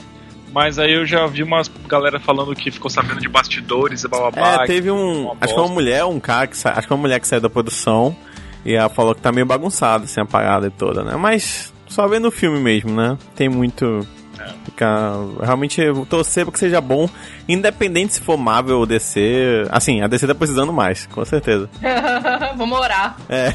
[0.54, 4.64] Mas aí eu já vi umas galera falando que ficou sabendo de bastidores e bababá.
[4.64, 5.24] É, teve um.
[5.24, 5.74] uma Acho que uma bosta.
[5.74, 6.74] mulher, um cara que sa...
[6.74, 8.16] Acho que uma mulher que saiu da produção.
[8.64, 11.16] E ela falou que tá meio bagunçado, assim, a parada e toda, né?
[11.16, 13.18] Mas só vendo o filme mesmo, né?
[13.36, 14.06] Tem muito.
[14.66, 15.14] Ficar.
[15.42, 17.10] Realmente eu torcer pra que seja bom.
[17.48, 19.66] Independente se for Marvel ou DC.
[19.70, 21.70] Assim, a DC tá precisando mais, com certeza.
[22.58, 23.18] Vamos orar.
[23.30, 23.54] É.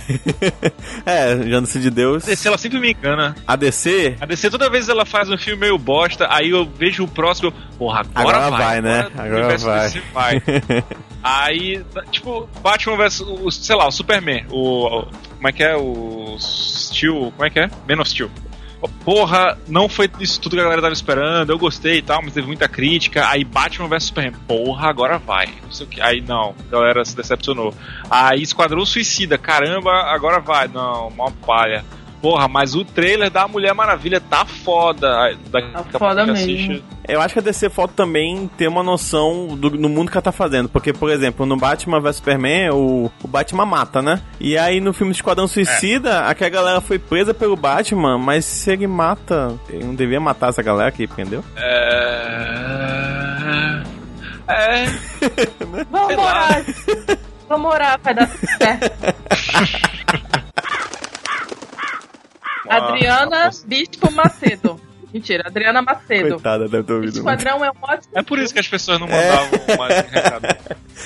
[1.06, 2.24] é, Janderson de Deus.
[2.24, 3.34] A DC ela sempre me engana.
[3.46, 4.16] A DC.
[4.20, 7.48] A DC toda vez ela faz um filme meio bosta, aí eu vejo o próximo,
[7.48, 9.08] eu, porra, agora, Agora vai, né?
[9.14, 9.86] o Agora vai.
[9.88, 10.42] DC vai.
[11.22, 15.76] aí, tipo, Batman vs, o, sei lá, o Superman, o, o- como é que é,
[15.76, 17.70] o Steel, como é que é?
[17.88, 18.30] Man of Steel.
[19.04, 22.34] Porra, não foi isso tudo que a galera tava esperando, eu gostei e tal, mas
[22.34, 23.28] teve muita crítica.
[23.28, 25.46] Aí Batman vs Superman, porra, agora vai.
[25.62, 26.00] Não sei o que.
[26.00, 27.74] Aí não, a galera se decepcionou.
[28.10, 30.68] Aí Esquadrão Suicida, caramba, agora vai.
[30.68, 31.84] Não, mó palha.
[32.20, 35.08] Porra, mas o trailer da Mulher Maravilha tá foda.
[35.50, 36.82] Daqui Tá a pouco foda mesmo.
[37.08, 40.22] Eu acho que a DC falta também ter uma noção do, do mundo que ela
[40.22, 40.68] tá fazendo.
[40.68, 44.20] Porque, por exemplo, no Batman vs Superman, o, o Batman mata, né?
[44.40, 48.86] E aí no filme Esquadrão Suicida, aquela galera foi presa pelo Batman, mas se ele
[48.86, 49.54] mata.
[49.68, 51.44] Ele não devia matar essa galera que prendeu?
[51.56, 52.56] É.
[54.48, 54.86] É.
[55.90, 56.22] Vamos Sei lá.
[56.24, 56.64] orar.
[57.48, 58.90] Vamos orar, vai dar tudo certo.
[62.68, 64.80] Adriana Bispo Macedo.
[65.12, 66.34] Mentira, Adriana Macedo.
[66.34, 67.16] Coitada, deve ter ouvido.
[67.16, 68.12] Esquadrão é um ótimo.
[68.14, 70.46] É por isso que as pessoas não mandavam mais recado.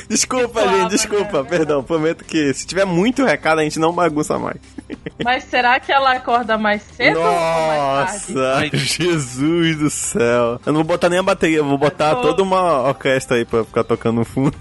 [0.08, 1.48] Desculpa, gente, desculpa, né?
[1.48, 1.84] perdão.
[1.84, 4.56] Prometo que se tiver muito recado, a gente não bagunça mais.
[5.24, 8.32] Mas será que ela acorda mais cedo ou mais tarde?
[8.34, 10.60] Nossa, Jesus do céu.
[10.64, 13.36] Eu não vou botar nem a bateria, eu vou botar Eu tô- toda uma orquestra
[13.36, 14.56] aí pra ficar tocando no fundo.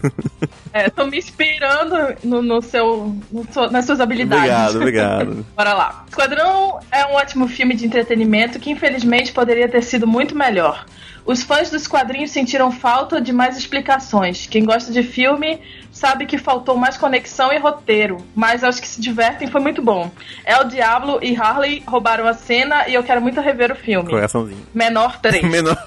[0.73, 4.75] É, tô me inspirando no, no seu, no seu- nas suas habilidades.
[4.75, 5.45] obrigado, obrigado.
[5.55, 6.05] Bora lá.
[6.07, 10.85] Esquadrão é um ótimo filme de entretenimento que infelizmente poderia ter sido muito melhor.
[11.25, 14.47] Os fãs dos quadrinhos sentiram falta de mais explicações.
[14.47, 15.59] Quem gosta de filme
[15.99, 20.09] sabe que faltou mais conexão e roteiro, mas aos que se divertem foi muito bom.
[20.45, 24.09] El Diablo e Harley roubaram a cena e eu quero muito rever o filme.
[24.09, 24.65] Coraçãozinho.
[24.73, 25.43] Menor 3.
[25.43, 25.77] Menor.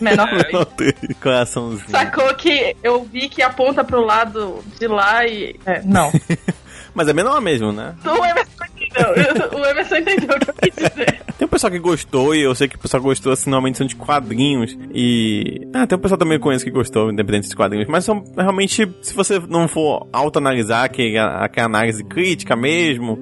[0.00, 0.94] Menor Menor três.
[1.20, 1.90] Coraçãozinho.
[1.90, 5.58] Sacou que eu vi que aponta pro lado de lá e.
[5.66, 6.12] É, não.
[6.94, 7.94] Mas é menor mesmo, né?
[8.04, 8.64] O Emerson
[8.98, 9.58] entendeu.
[9.58, 11.20] O Emerson entendeu o que eu quis dizer.
[11.38, 13.86] Tem um pessoal que gostou, e eu sei que o pessoal gostou, assim, normalmente são
[13.86, 14.76] de quadrinhos.
[14.92, 15.68] E.
[15.74, 17.88] Ah, tem um pessoal também que eu conheço que gostou, independente de quadrinhos.
[17.88, 23.18] Mas são realmente, se você não for autoanalisar, que é aquela análise crítica mesmo,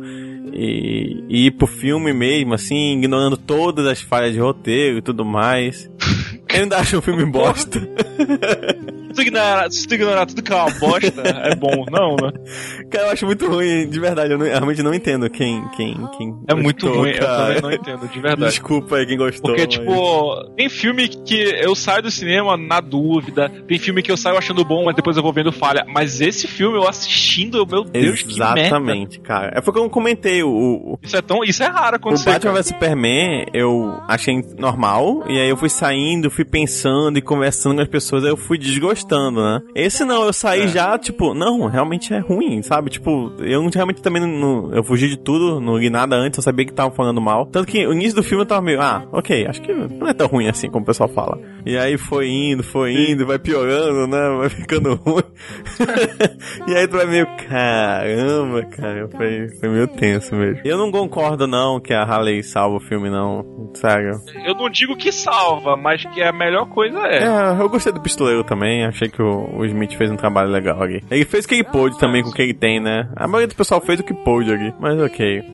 [0.53, 5.25] e, e ir pro filme mesmo, assim, ignorando todas as falhas de roteiro e tudo
[5.25, 5.91] mais.
[6.49, 7.81] Eu ainda acho um filme bosta.
[7.81, 12.33] Se tu ignorar, se tu ignorar tudo que é uma bosta, é bom, não, né?
[12.91, 14.33] Cara, eu acho muito ruim, de verdade.
[14.33, 15.63] Eu, não- eu realmente não entendo quem.
[15.77, 18.51] quem, quem É muito ruim, eu também não entendo, de verdade.
[18.53, 19.51] Desculpa aí quem gostou.
[19.55, 24.13] Porque, mas- tipo, tem filme que eu saio do cinema na dúvida, tem filme que
[24.13, 25.85] eu saio achando bom, mas depois eu vou vendo falha.
[25.89, 28.25] Mas esse filme eu assistindo, meu Deus.
[28.29, 29.53] Exatamente, cara.
[29.57, 31.43] É como eu comentei, o, o, Isso é tão.
[31.43, 32.25] Isso é raro o acontecer.
[32.31, 32.63] Batman cara.
[32.63, 37.83] vs Superman eu achei normal, e aí eu fui saindo, fui pensando e conversando com
[37.83, 39.61] as pessoas, aí eu fui desgostando, né?
[39.75, 40.69] Esse não, eu saí É.
[40.69, 42.91] já, tipo, não, realmente é ruim, sabe?
[42.91, 46.67] Tipo, eu realmente também não, Eu fugi de tudo, não li nada antes, eu sabia
[46.67, 47.47] que estavam falando mal.
[47.47, 50.13] Tanto que o início do filme eu tava meio, ah, ok, acho que não é
[50.13, 51.39] tão ruim assim como o pessoal fala.
[51.65, 54.37] E aí foi indo, foi indo, vai piorando, né?
[54.39, 55.23] Vai ficando ruim.
[56.69, 60.61] e aí tu vai meio, caramba, cara, foi, foi meio tenso mesmo.
[60.65, 63.71] Eu não concordo, não, que a Harley salva o filme, não.
[63.75, 64.21] Sério.
[64.45, 67.25] Eu não digo que salva, mas que a melhor coisa é.
[67.25, 70.83] É, eu gostei do pistoleiro também, achei que o, o Smith fez um trabalho legal
[70.83, 71.03] ali.
[71.11, 73.09] Ele fez o que ele pôde também com o que ele tem, né?
[73.17, 75.45] A maioria do pessoal fez o que pôde ali, mas ok.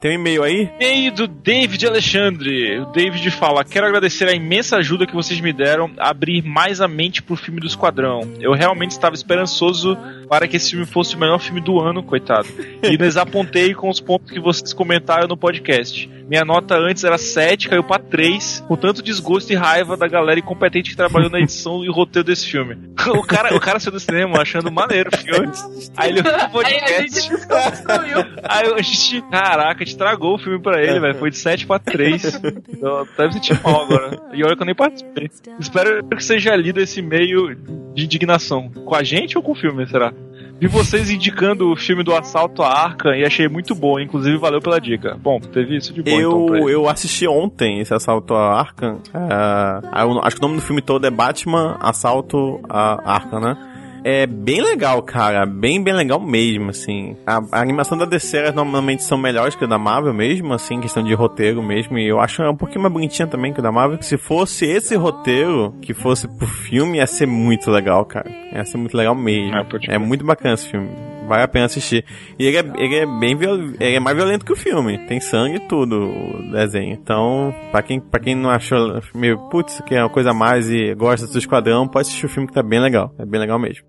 [0.00, 0.70] Tem um e-mail aí?
[0.78, 2.80] E-mail do David Alexandre.
[2.80, 6.80] O David fala: Quero agradecer a imensa ajuda que vocês me deram a abrir mais
[6.80, 8.20] a mente pro filme do Esquadrão.
[8.40, 12.46] Eu realmente estava esperançoso para que esse filme fosse o melhor filme do ano, coitado.
[12.82, 16.08] E desapontei com os pontos que vocês comentaram no podcast.
[16.28, 20.38] Minha nota antes era 7, caiu pra 3, com tanto desgosto e raiva da galera
[20.38, 22.76] incompetente que trabalhou na edição e roteiro desse filme.
[23.08, 25.50] O cara, o cara saiu do cinema achando maneiro o filme.
[25.96, 27.20] Aí ele ouviu o Aí a podcast.
[27.20, 28.18] gente desconstruiu.
[28.42, 31.14] Aí a gente, caraca, a gente estragou o filme pra ele, velho.
[31.16, 32.40] Foi de 7 pra 3.
[32.78, 34.20] Então, deve sentir mal agora.
[34.32, 35.28] E olha que eu nem participei.
[35.58, 37.54] Espero que seja lido esse e-mail
[37.94, 38.70] de indignação.
[38.84, 40.12] Com a gente ou com o filme, será?
[40.60, 44.60] Vi vocês indicando o filme do assalto à arca e achei muito bom, inclusive valeu
[44.60, 45.16] pela dica.
[45.20, 46.74] Bom, teve isso de bom então pra Eu, ele.
[46.74, 48.98] eu assisti ontem esse assalto a Arkham.
[49.14, 53.56] É, eu- acho que o nome do filme todo é Batman Assalto a Arkham, né?
[54.04, 55.44] É bem legal, cara.
[55.46, 57.16] Bem, bem legal mesmo, assim.
[57.26, 61.02] A, a animação da DC normalmente são melhores que a da Marvel mesmo, assim, questão
[61.02, 61.98] de roteiro mesmo.
[61.98, 64.00] E eu acho um pouquinho mais bonitinha também que a da Marvel.
[64.02, 68.30] Se fosse esse roteiro que fosse pro filme, ia ser muito legal, cara.
[68.52, 69.54] Ia ser muito legal mesmo.
[69.54, 69.98] Ah, é crer.
[69.98, 70.88] muito bacana esse filme.
[71.28, 72.04] Vale a pena assistir.
[72.38, 73.56] E ele é, ele é bem viol...
[73.78, 74.98] ele é mais violento que o filme.
[75.06, 76.92] Tem sangue e tudo, o desenho.
[76.92, 80.68] Então, pra quem, pra quem não achou meio, putz, que é uma coisa a mais
[80.70, 83.14] e gosta do Esquadrão, pode assistir o filme que tá bem legal.
[83.18, 83.84] É bem legal mesmo.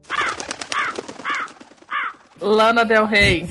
[2.42, 3.48] Lana Del Rey.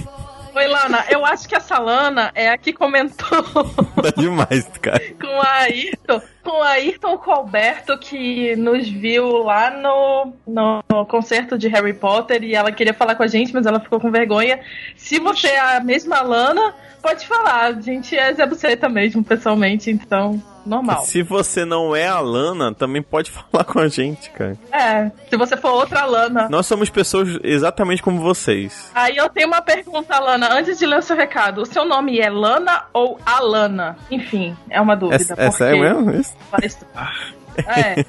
[0.59, 1.05] Oi, Lana.
[1.09, 3.45] Eu acho que essa Lana é a que comentou
[4.03, 5.01] Tá demais, cara.
[5.21, 11.69] com a Ayrton, com a Ayrton Colberto, que nos viu lá no, no concerto de
[11.69, 14.59] Harry Potter e ela queria falar com a gente, mas ela ficou com vergonha.
[14.97, 17.67] Se você é a mesma Lana, pode falar.
[17.67, 21.03] A gente é Zé Buceta mesmo, pessoalmente, então, normal.
[21.03, 24.57] Se você não é a Lana, também pode falar com a gente, cara.
[24.73, 26.49] É, se você for outra Lana.
[26.51, 28.91] Nós somos pessoas exatamente como vocês.
[28.95, 31.63] Aí eu tenho uma pergunta, Lana, antes de ler o seu recado.
[31.63, 33.97] O seu nome é Lana ou Alana?
[34.11, 35.35] Enfim, é uma É, dúvida.
[35.37, 36.11] é sério mesmo?
[36.13, 36.37] Isso?
[36.51, 36.79] Parece-
[37.67, 38.05] É.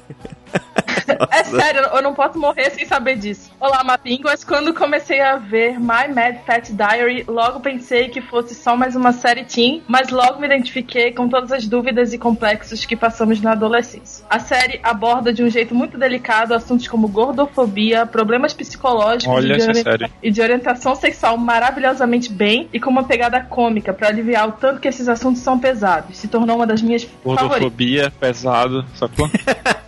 [1.30, 3.50] É sério, eu não posso morrer sem saber disso.
[3.60, 4.44] Olá, Mapinguas.
[4.44, 9.12] Quando comecei a ver My Mad Fat Diary, logo pensei que fosse só mais uma
[9.12, 13.52] série teen, mas logo me identifiquei com todas as dúvidas e complexos que passamos na
[13.52, 14.24] adolescência.
[14.28, 20.10] A série aborda de um jeito muito delicado assuntos como gordofobia, problemas psicológicos e, de
[20.22, 24.80] e de orientação sexual maravilhosamente bem e com uma pegada cômica para aliviar o tanto
[24.80, 26.18] que esses assuntos são pesados.
[26.18, 27.48] Se tornou uma das minhas favoritas.
[27.48, 29.28] Gordofobia, pesado, sacou?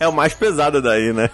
[0.00, 1.28] É o mais pesado daí, né?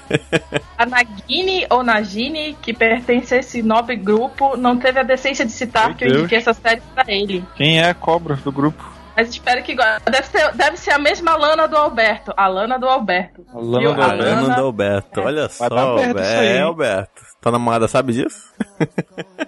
[0.76, 5.52] A Nagini ou Nagini, que pertence a esse nobre grupo, não teve a decência de
[5.52, 6.18] citar Meu que eu Deus.
[6.20, 7.44] indiquei essa série pra ele.
[7.54, 8.90] Quem é a cobra do grupo?
[9.16, 9.76] Mas espero que.
[9.76, 12.32] Deve ser, deve ser a mesma Lana do Alberto.
[12.36, 13.44] A Lana do Alberto.
[13.52, 13.94] A Lana Viu?
[13.94, 14.24] do Alberto.
[14.24, 15.20] Lana Lana- do Alberto.
[15.20, 15.66] Olha só,
[15.98, 16.60] aí, é?
[16.62, 17.22] Alberto.
[17.40, 18.52] Tua namorada sabe disso?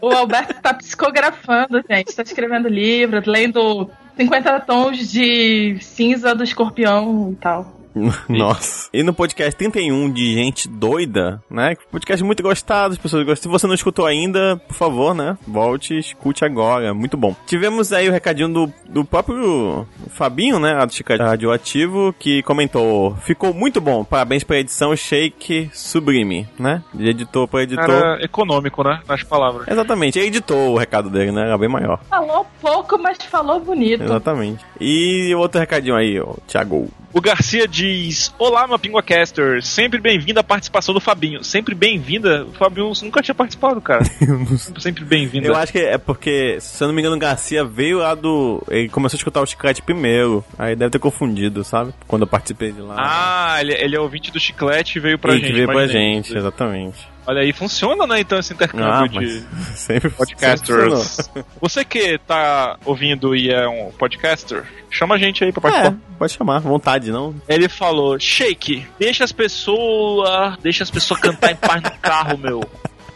[0.03, 2.15] O Alberto tá psicografando, gente.
[2.15, 7.74] Tá escrevendo livro, lendo 50 tons de cinza do escorpião e tal.
[8.29, 8.89] Nossa.
[8.93, 11.77] E no podcast 31 de gente doida, né?
[11.91, 13.43] Podcast muito gostado, as pessoas gostam.
[13.43, 15.37] Se você não escutou ainda, por favor, né?
[15.47, 16.93] Volte e escute agora.
[16.95, 17.35] Muito bom.
[17.47, 20.75] Tivemos aí o recadinho do, do próprio Fabinho, né?
[20.75, 24.05] lá Do Chica Radioativo, que comentou: Ficou muito bom.
[24.05, 26.83] Parabéns pela edição Shake Sublime, né?
[26.93, 27.87] De editor para editor.
[27.87, 29.01] Cara econômico, né?
[29.07, 29.69] Nas palavras.
[29.69, 31.43] Exatamente, ele editou o recado dele, né?
[31.43, 32.01] Era bem maior.
[32.09, 34.03] Falou pouco, mas falou bonito.
[34.03, 34.65] Exatamente.
[34.81, 36.89] E outro recadinho aí, ó, Thiago.
[37.13, 39.63] O Garcia diz: Olá, meu Pinguacaster.
[39.63, 41.45] Sempre bem-vinda a participação do Fabinho.
[41.45, 42.45] Sempre bem-vinda?
[42.47, 44.05] O Fabinho nunca tinha participado, cara.
[44.79, 45.49] Sempre bem-vinda.
[45.49, 48.63] Eu acho que é porque, se eu não me engano, o Garcia veio lá do.
[48.69, 50.45] Ele começou a escutar o Chiclete primeiro.
[50.59, 51.93] Aí deve ter confundido, sabe?
[52.07, 52.97] Quando eu participei de lá.
[52.99, 55.51] Ah, ele, ele é ouvinte do chiclete e veio pra Ele gente.
[55.51, 57.14] que veio pra gente, exatamente.
[57.27, 59.43] Olha aí, funciona, né, então, esse intercâmbio Ah, de
[59.75, 61.01] sempre podcasters.
[61.01, 65.83] sempre Você que tá ouvindo e é um podcaster, chama a gente aí pra funcionou.
[65.93, 66.13] participar.
[66.15, 67.35] É, pode chamar, vontade, não?
[67.49, 70.57] Ele falou: Shake, deixa as pessoas.
[70.63, 72.61] Deixa as pessoas cantar em paz no carro, meu.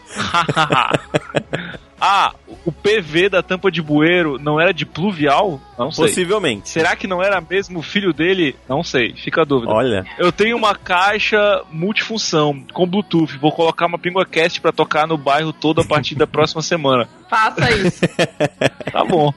[2.00, 2.34] ah,
[2.64, 5.60] o PV da tampa de bueiro não era de pluvial?
[5.78, 6.06] Não sei.
[6.06, 6.68] Possivelmente.
[6.68, 8.56] Será que não era mesmo o filho dele?
[8.68, 9.72] Não sei, fica a dúvida.
[9.72, 13.36] Olha, Eu tenho uma caixa multifunção com Bluetooth.
[13.38, 17.08] Vou colocar uma PinguaCast pra tocar no bairro todo a partir da próxima semana.
[17.28, 18.00] Faça isso.
[18.90, 19.32] Tá bom.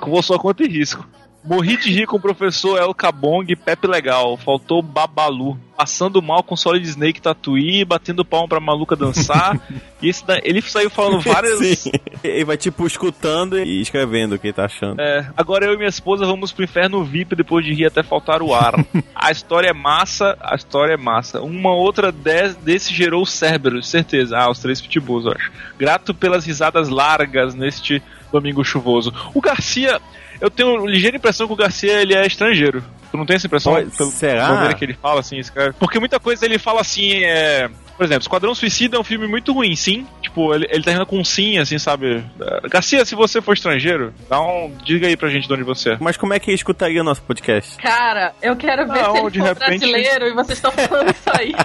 [0.00, 1.06] Com sua conta e risco.
[1.44, 4.36] Morri de rir com o professor El Cabong Pepe Legal.
[4.38, 5.58] Faltou Babalu.
[5.76, 9.60] Passando mal com Solid Snake Tatuí, batendo palma pra maluca dançar.
[10.00, 11.58] e esse da- ele saiu falando várias.
[11.58, 11.90] Sim.
[12.22, 15.00] Ele vai, tipo, escutando e escrevendo o que ele tá achando.
[15.00, 18.40] É, agora eu e minha esposa vamos pro inferno VIP depois de rir até faltar
[18.40, 18.72] o ar.
[19.14, 21.42] a história é massa, a história é massa.
[21.42, 24.38] Uma outra des- desse gerou Cerberus, certeza.
[24.38, 25.50] Ah, os três pitbulls, eu acho.
[25.76, 28.00] Grato pelas risadas largas neste
[28.32, 29.12] domingo chuvoso.
[29.34, 30.00] O Garcia,
[30.40, 32.82] eu tenho ligeira impressão que o Garcia ele é estrangeiro.
[33.10, 33.74] Tu não tem essa impressão?
[33.74, 34.48] Pelo- será?
[34.58, 35.74] pela que ele fala assim, escreve?
[35.78, 37.68] Porque muita coisa ele fala assim, é.
[37.96, 40.04] Por exemplo, Esquadrão Suicida é um filme muito ruim, sim.
[40.20, 42.24] Tipo, ele, ele termina com um sim, assim, sabe?
[42.40, 44.72] É, Garcia, se você for estrangeiro, dá um.
[44.84, 45.96] Diga aí pra gente de onde você é.
[46.00, 47.76] Mas como é que ele escutaria o nosso podcast?
[47.76, 51.10] Cara, eu quero ver Não, se ele de for repente- brasileiro e vocês estão falando
[51.10, 51.54] isso aí.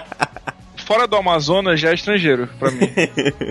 [0.86, 2.80] Fora do Amazonas já é estrangeiro, pra mim.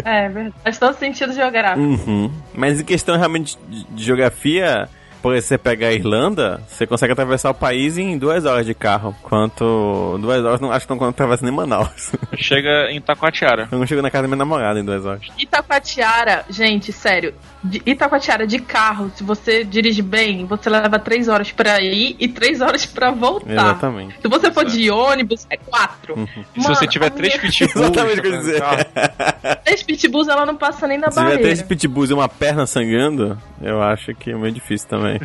[0.06, 0.56] É, verdade.
[0.64, 1.80] Faz todo sentido geográfico.
[1.80, 2.32] Uhum.
[2.54, 4.90] Mas em questão realmente de, de geografia,
[5.22, 8.74] por exemplo, você pegar a Irlanda, você consegue atravessar o país em duas horas de
[8.74, 9.16] carro.
[9.22, 10.18] Quanto.
[10.20, 12.12] Duas horas, não acho que não atravessa nem Manaus.
[12.36, 13.68] Chega em Taquatiara.
[13.72, 15.22] Eu não chego na casa da minha namorada em duas horas.
[15.38, 17.34] Itacoatiara, gente, sério.
[17.62, 22.26] De Itacoatiara de carro, se você dirige bem, você leva três horas pra ir e
[22.28, 23.52] três horas pra voltar.
[23.52, 24.16] Exatamente.
[24.22, 26.16] Se você for de ônibus, é quatro.
[26.56, 27.76] E se você tiver três minha- pitbulls...
[27.76, 28.62] Exatamente o que eu dizer.
[29.66, 31.44] Três pitbulls, ela não passa nem na Se tiver barreira.
[31.44, 35.20] três pitbulls e uma perna sangrando, eu acho que é meio difícil também.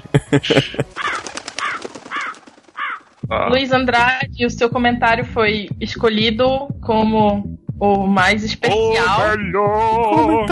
[3.30, 3.46] Ah.
[3.48, 6.44] Luiz Andrade, o seu comentário foi escolhido
[6.82, 8.80] como o mais especial.
[8.82, 10.46] O melhor!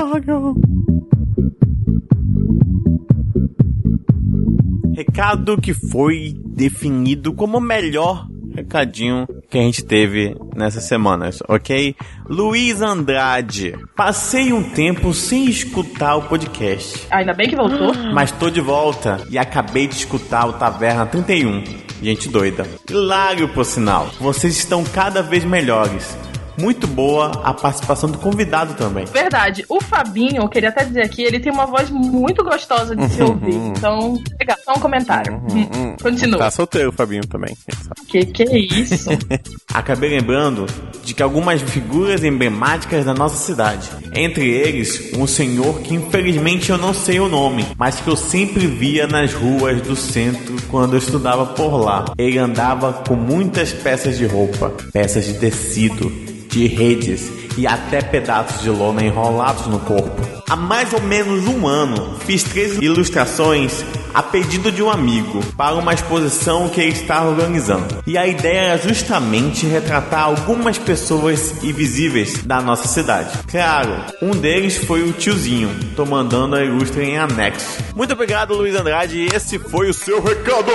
[4.95, 11.97] Recado que foi definido como o melhor recadinho que a gente teve nessas semanas, ok?
[12.29, 13.75] Luiz Andrade.
[13.97, 17.95] Passei um tempo sem escutar o podcast, Ainda bem que voltou.
[18.15, 21.65] mas tô de volta e acabei de escutar o Taverna 31.
[22.03, 22.67] Gente doida.
[22.91, 24.11] Hilário, por sinal.
[24.21, 26.17] Vocês estão cada vez melhores.
[26.59, 29.05] Muito boa a participação do convidado também.
[29.07, 33.09] Verdade, o Fabinho, eu queria até dizer aqui, ele tem uma voz muito gostosa de
[33.09, 33.55] se ouvir.
[33.55, 35.35] Então, legal, só um comentário.
[35.51, 36.39] Hum, Continua.
[36.39, 37.57] Tá solteiro o Fabinho também.
[37.67, 38.07] quem sabe.
[38.07, 39.09] Que que é isso?
[39.73, 40.67] Acabei lembrando
[41.03, 43.89] de que algumas figuras emblemáticas da nossa cidade.
[44.15, 48.67] Entre eles, um senhor que infelizmente eu não sei o nome, mas que eu sempre
[48.67, 52.05] via nas ruas do centro quando eu estudava por lá.
[52.19, 56.11] Ele andava com muitas peças de roupa, peças de tecido,
[56.53, 60.32] de redes e até pedaços de lona enrolados no corpo.
[60.49, 65.75] Há mais ou menos um ano, fiz três ilustrações a pedido de um amigo para
[65.75, 68.03] uma exposição que ele estava organizando.
[68.07, 73.31] E a ideia era justamente retratar algumas pessoas invisíveis da nossa cidade.
[73.51, 75.71] Claro, um deles foi o tiozinho.
[75.97, 77.83] Tô mandando a ilustra em anexo.
[77.95, 79.27] Muito obrigado, Luiz Andrade.
[79.35, 80.71] Esse foi o seu recado.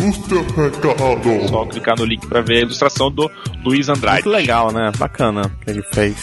[0.00, 1.48] O seu recado.
[1.48, 3.30] Só clicar no link pra ver a ilustração do
[3.64, 4.24] Luiz Andrade.
[4.24, 4.92] Muito legal, né?
[4.96, 6.16] Bacana que ele fez.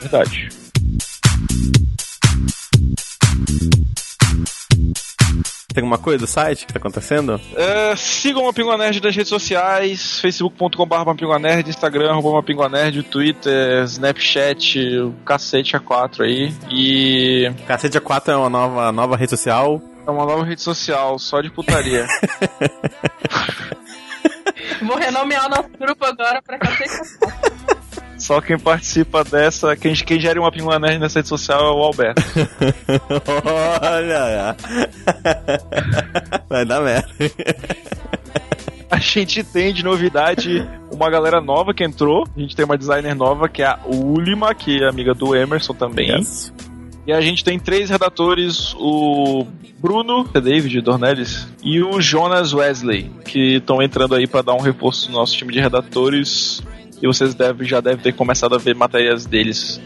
[0.00, 0.48] Verdade.
[5.72, 7.40] Tem alguma coisa do site que tá acontecendo?
[7.54, 14.78] É, sigam o Pingua Nerd nas redes sociais, facebook.com.br Pinguanerd, Instagram, arroba Pinguanerd, Twitter, Snapchat,
[14.98, 16.52] o cacete A4 aí.
[16.70, 19.80] E Cacete A4 é uma nova, nova rede social.
[20.06, 22.04] é uma nova rede social, só de putaria.
[24.82, 26.90] Vou renomear o nosso grupo agora pra cacete.
[28.30, 31.82] Só quem participa dessa, quem, quem gera uma Pingua Nerd nessa rede social é o
[31.82, 32.22] Alberto.
[33.82, 34.56] Olha!
[36.48, 37.08] Vai dar merda.
[38.88, 42.24] A gente tem de novidade uma galera nova que entrou.
[42.36, 45.74] A gente tem uma designer nova que é a Ulima, que é amiga do Emerson
[45.74, 46.16] também.
[46.16, 46.52] Yes.
[47.08, 49.44] E a gente tem três redatores, o
[49.80, 54.60] Bruno, é David Dornelles, e o Jonas Wesley, que estão entrando aí para dar um
[54.60, 56.62] reforço no nosso time de redatores.
[57.02, 59.80] E vocês deve, já devem ter começado a ver matérias deles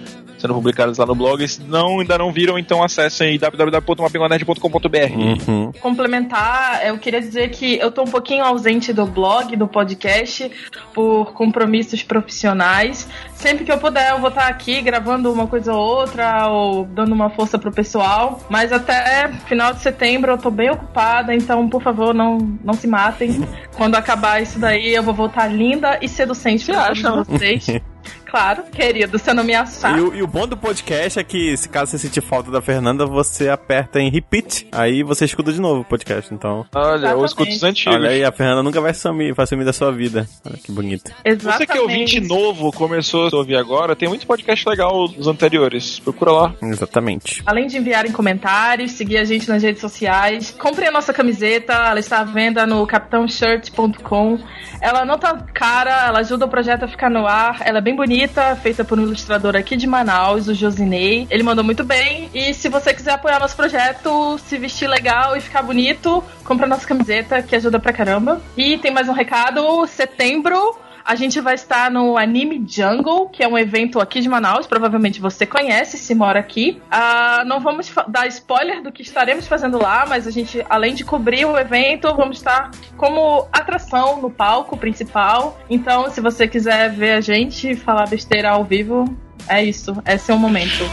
[0.45, 1.47] sendo publicadas lá no blog.
[1.49, 5.49] Se não, ainda não viram, então acessem www.mapingonerd.com.br.
[5.49, 5.73] Uhum.
[5.81, 10.51] complementar, eu queria dizer que eu tô um pouquinho ausente do blog, do podcast,
[10.93, 13.09] por compromissos profissionais.
[13.35, 17.13] Sempre que eu puder, eu vou estar aqui gravando uma coisa ou outra, ou dando
[17.13, 18.41] uma força pro pessoal.
[18.51, 22.87] Mas até final de setembro eu tô bem ocupada, então, por favor, não, não se
[22.87, 23.47] matem.
[23.77, 27.67] Quando acabar isso daí, eu vou voltar linda e seducente pra vocês.
[28.35, 29.97] Claro, querido, eu não me achar.
[29.97, 32.61] E, o- e o bom do podcast é que, se caso você sentir falta da
[32.61, 36.35] Fernanda, você aperta em repeat, aí você escuta de novo o podcast.
[36.35, 37.95] Então, Olha, eu escuto os antigos.
[37.95, 40.27] olha aí, a Fernanda nunca vai sumir, vai sumir da sua vida.
[40.45, 41.13] Olha que bonito.
[41.25, 41.59] Exatamente.
[41.59, 46.01] Você que é ouvinte novo, começou a ouvir agora, tem muito podcast legal dos anteriores.
[46.01, 46.55] Procura lá.
[46.61, 47.41] Exatamente.
[47.47, 52.01] Além de enviarem comentários, seguir a gente nas redes sociais, compre a nossa camiseta, ela
[52.01, 54.39] está à venda no capitãoshirt.com.
[54.81, 57.95] Ela não tá cara, ela ajuda o projeto a ficar no ar, ela é bem
[57.95, 61.27] bonita, feita por um ilustrador aqui de Manaus, o Josinei.
[61.31, 62.31] Ele mandou muito bem.
[62.35, 66.87] E se você quiser apoiar nosso projeto, se vestir legal e ficar bonito, compra nossa
[66.87, 68.41] camiseta, que ajuda pra caramba.
[68.57, 70.77] E tem mais um recado: setembro.
[71.05, 74.67] A gente vai estar no Anime Jungle, que é um evento aqui de Manaus.
[74.67, 76.81] Provavelmente você conhece se mora aqui.
[76.91, 81.05] Ah, não vamos dar spoiler do que estaremos fazendo lá, mas a gente, além de
[81.05, 85.61] cobrir o evento, vamos estar como atração no palco principal.
[85.69, 89.05] Então, se você quiser ver a gente falar besteira ao vivo,
[89.47, 89.95] é isso.
[90.07, 90.85] Esse é o momento.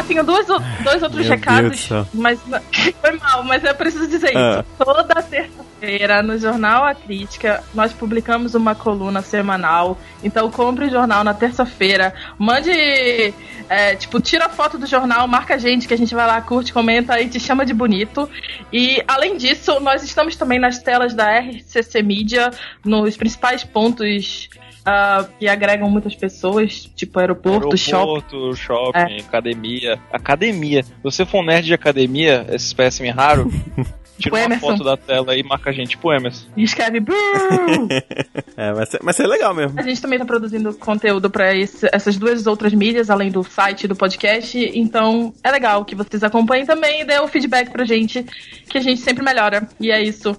[0.00, 2.40] Ah, tenho dois, dois outros Meu recados, mas
[3.00, 4.38] foi mal, mas eu preciso dizer isso.
[4.38, 4.64] Ah.
[4.78, 9.98] Toda terça-feira, no Jornal A Crítica, nós publicamos uma coluna semanal.
[10.24, 12.14] Então compre o jornal na terça-feira.
[12.38, 12.70] Mande,
[13.68, 16.40] é, tipo, tira a foto do jornal, marca a gente, que a gente vai lá,
[16.40, 18.28] curte, comenta e te chama de bonito.
[18.72, 22.50] E além disso, nós estamos também nas telas da RCC Mídia,
[22.84, 24.48] nos principais pontos.
[24.84, 27.96] Ah, que agregam muitas pessoas, tipo aeroporto, shopping.
[27.96, 29.98] Aeroporto, shopping, academia.
[30.12, 30.82] Academia.
[30.82, 33.50] Se você for um nerd de academia, esse espécime raro,
[34.18, 34.66] tira uma Emerson.
[34.68, 35.90] foto da tela e marca a gente.
[35.90, 36.46] Tipo Emerson.
[36.56, 37.00] E escreve.
[38.56, 39.78] É, vai ser, vai ser legal mesmo.
[39.80, 43.84] A gente também tá produzindo conteúdo pra esse- essas duas outras mídias, além do site
[43.84, 44.58] e do podcast.
[44.74, 48.22] Então é legal que vocês acompanhem também e dê o feedback pra gente,
[48.68, 49.66] que a gente sempre melhora.
[49.80, 50.36] E é isso.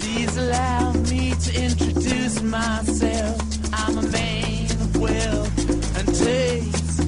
[0.00, 3.41] Please allow me to introduce myself.
[3.84, 7.00] I'm a man of wealth and taste.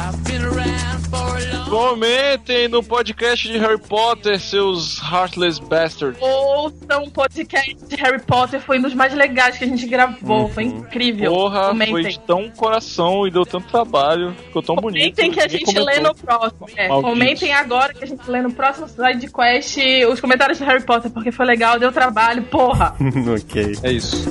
[0.00, 1.70] I've been around for a long
[2.00, 6.20] Comentem no podcast de Harry Potter, seus Heartless Bastards.
[6.20, 10.48] Ouçam o podcast de Harry Potter, foi um dos mais legais que a gente gravou.
[10.48, 11.30] Foi incrível.
[11.32, 12.02] Porra, foi Comentem.
[12.10, 14.34] de tão coração e deu tanto trabalho.
[14.46, 15.14] Ficou tão bonito.
[15.14, 16.02] Comentem que a ninguém gente lê comentou.
[16.08, 16.66] no próximo.
[16.76, 19.78] É, comentem agora que a gente lê no próximo side quest
[20.10, 22.96] os comentários de Harry Potter, porque foi legal, deu trabalho, porra.
[23.36, 23.74] ok.
[23.84, 24.26] É isso.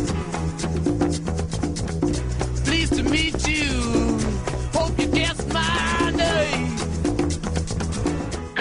[3.00, 3.39] To meet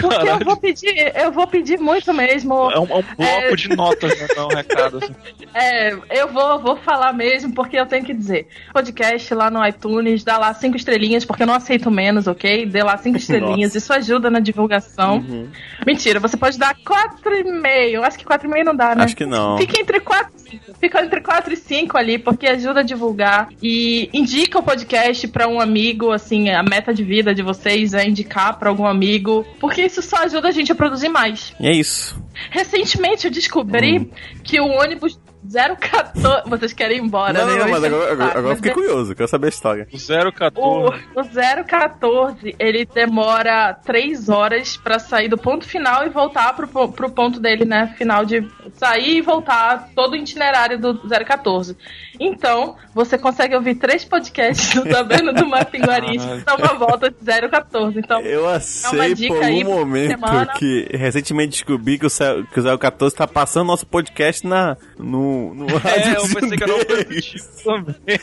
[0.00, 2.70] Porque eu vou pedir, eu vou pedir muito mesmo.
[2.70, 3.56] É um, é um bloco É.
[3.56, 4.26] de notas, né?
[4.36, 4.98] Não, um recado.
[4.98, 5.14] Assim.
[5.54, 8.46] É, eu vou, vou falar mesmo, porque eu tenho que dizer.
[8.72, 12.66] Podcast lá no iTunes, dá lá cinco estrelinhas, porque eu não aceito menos, ok?
[12.66, 15.16] Dê lá cinco estrelinhas, isso ajuda na divulgação.
[15.18, 15.48] Uhum.
[15.86, 18.02] Mentira, você pode dar quatro e meio.
[18.04, 19.04] Acho que quatro e meio não dá, né?
[19.04, 19.56] Acho que não.
[19.58, 20.64] Fica entre quatro e cinco.
[20.80, 23.48] Fica entre quatro e cinco ali, porque ajuda a divulgar.
[23.62, 28.06] E indica o podcast pra um amigo, assim, a meta de vida de vocês é
[28.06, 31.52] indicar pra algum amigo, porque isso só ajuda a gente a produzir mais.
[31.58, 32.16] E é isso.
[32.50, 34.10] Recentemente eu descobri Hum.
[34.44, 36.48] que o ônibus 014.
[36.48, 37.52] Vocês querem ir embora, não, né?
[37.52, 39.88] não, não, mas agora, o agora, agora eu fiquei é- curioso, quero saber a história.
[39.92, 41.04] O o, 014.
[41.14, 47.10] o 014, ele demora 3 horas pra sair do ponto final e voltar pro, pro
[47.10, 47.94] ponto dele, né?
[47.96, 51.76] Final de sair e voltar todo o itinerário do 014.
[52.20, 56.38] Então, você consegue ouvir três podcasts do Sabendo do Mapinguari Ai.
[56.38, 57.16] e dar uma volta de
[57.48, 57.98] 014.
[57.98, 60.18] Então, Eu uma sei dica por um momento
[60.58, 62.10] que recentemente descobri que o,
[62.52, 66.84] que o 014 tá passando nosso podcast na, no, no É, eu pensei que era
[66.84, 67.24] deles.
[67.24, 68.20] tipo também.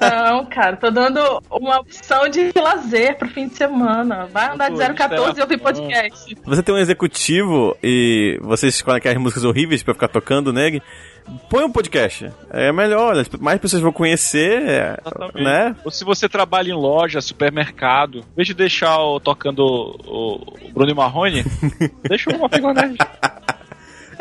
[0.00, 1.20] Não, cara, tô dando
[1.50, 4.26] uma opção de lazer pro fim de semana.
[4.32, 6.36] Vai andar de Pô, 014 e ouvir é podcast.
[6.44, 10.82] Você tem um executivo e você escolhe aquelas músicas horríveis pra ficar tocando nele,
[11.48, 12.30] põe um podcast.
[12.50, 15.42] É melhor, olha, mais pessoas vão conhecer, é, Exatamente.
[15.42, 15.76] né?
[15.84, 20.72] Ou se você trabalha em loja, supermercado, em vez de deixar o, tocando o, o
[20.72, 21.44] Bruno e Marrone,
[22.08, 22.96] deixa uma pegonete.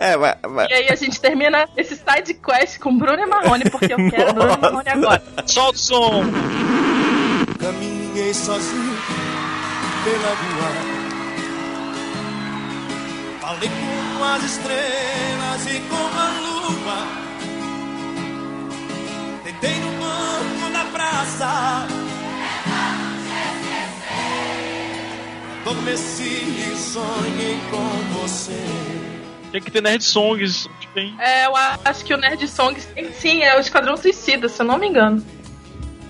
[0.01, 0.67] É, vai, vai.
[0.69, 4.33] E aí a gente termina esse side quest com Bruno e Marrone, porque eu quero
[4.33, 5.21] Bruno e Marrone agora.
[5.45, 6.23] Solta o som!
[7.59, 8.97] Caminho sonhei sozinho
[10.03, 10.71] pela rua.
[13.41, 17.07] Falei com as estrelas e com a lua.
[19.43, 21.87] Deitei no banco da praça.
[25.61, 29.18] Adormeci e sonhei com você.
[29.51, 30.69] Tem que ter nerd songs.
[30.93, 31.15] Tem.
[31.19, 32.87] É, eu acho que o Nerd Songs.
[33.13, 35.23] Sim, é o Esquadrão Suicida, se eu não me engano.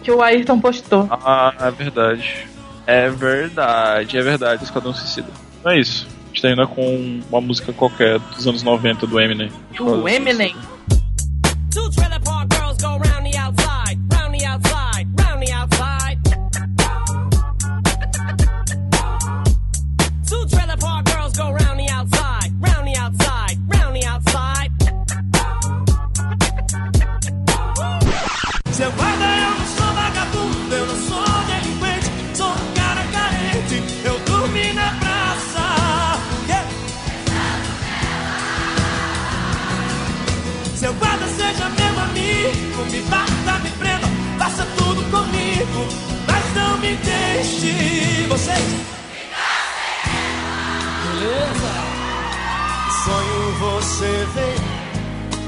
[0.03, 1.07] Que o Ayrton postou.
[1.11, 2.47] Ah, é verdade.
[2.87, 5.27] É verdade, é verdade, Esquadrão Suicida.
[5.63, 6.07] Não é isso.
[6.07, 9.51] A gente tá indo com uma música qualquer dos anos 90 do Eminem.
[9.79, 10.55] O Eminem.
[10.89, 10.98] Two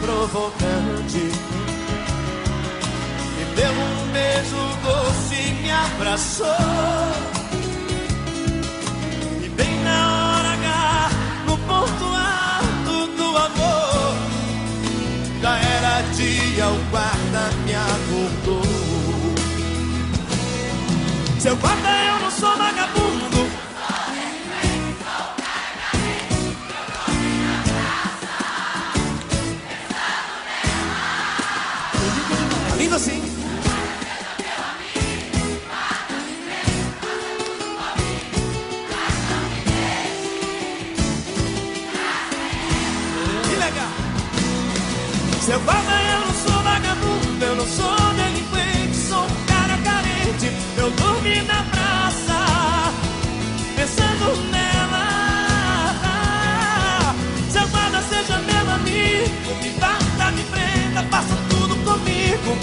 [0.02, 1.32] provocante.
[3.38, 6.48] Me deu um beijo doce e me abraçou.
[9.44, 11.10] E bem na hora H,
[11.46, 14.16] no ponto alto do amor,
[15.42, 18.62] já era dia, o guarda me acordou.
[21.40, 23.41] Seu guarda, eu não sou vagabundo.
[45.44, 50.52] Guarda, eu não sou vagabundo, eu não sou delinquente, sou um cara carente.
[50.78, 52.94] Eu dormi na praça,
[53.76, 55.08] pensando nela.
[57.50, 62.58] Seu guarda, seja meu amigo, me bata, me prenda, faça tudo comigo,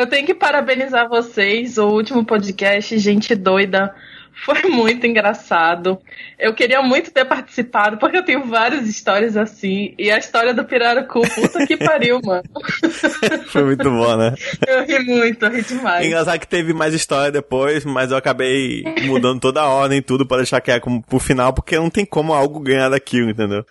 [0.00, 1.76] Eu tenho que parabenizar vocês.
[1.76, 3.94] O último podcast, Gente Doida,
[4.44, 5.98] foi muito engraçado.
[6.38, 9.94] Eu queria muito ter participado, porque eu tenho várias histórias assim.
[9.98, 12.42] E a história do Pirarucu, puta que pariu, mano.
[13.48, 14.34] Foi muito bom, né?
[14.66, 16.06] Eu ri muito, eu ri demais.
[16.06, 20.26] Engraçado que teve mais história depois, mas eu acabei mudando toda a ordem e tudo
[20.26, 23.64] pra deixar que é como pro final, porque não tem como algo ganhar daquilo, entendeu?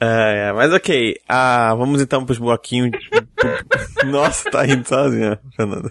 [0.00, 1.16] É, é, mas ok.
[1.28, 2.92] Ah, vamos então pros bloquinhos.
[4.04, 5.90] Nossa, tá rindo sozinha, Fernanda.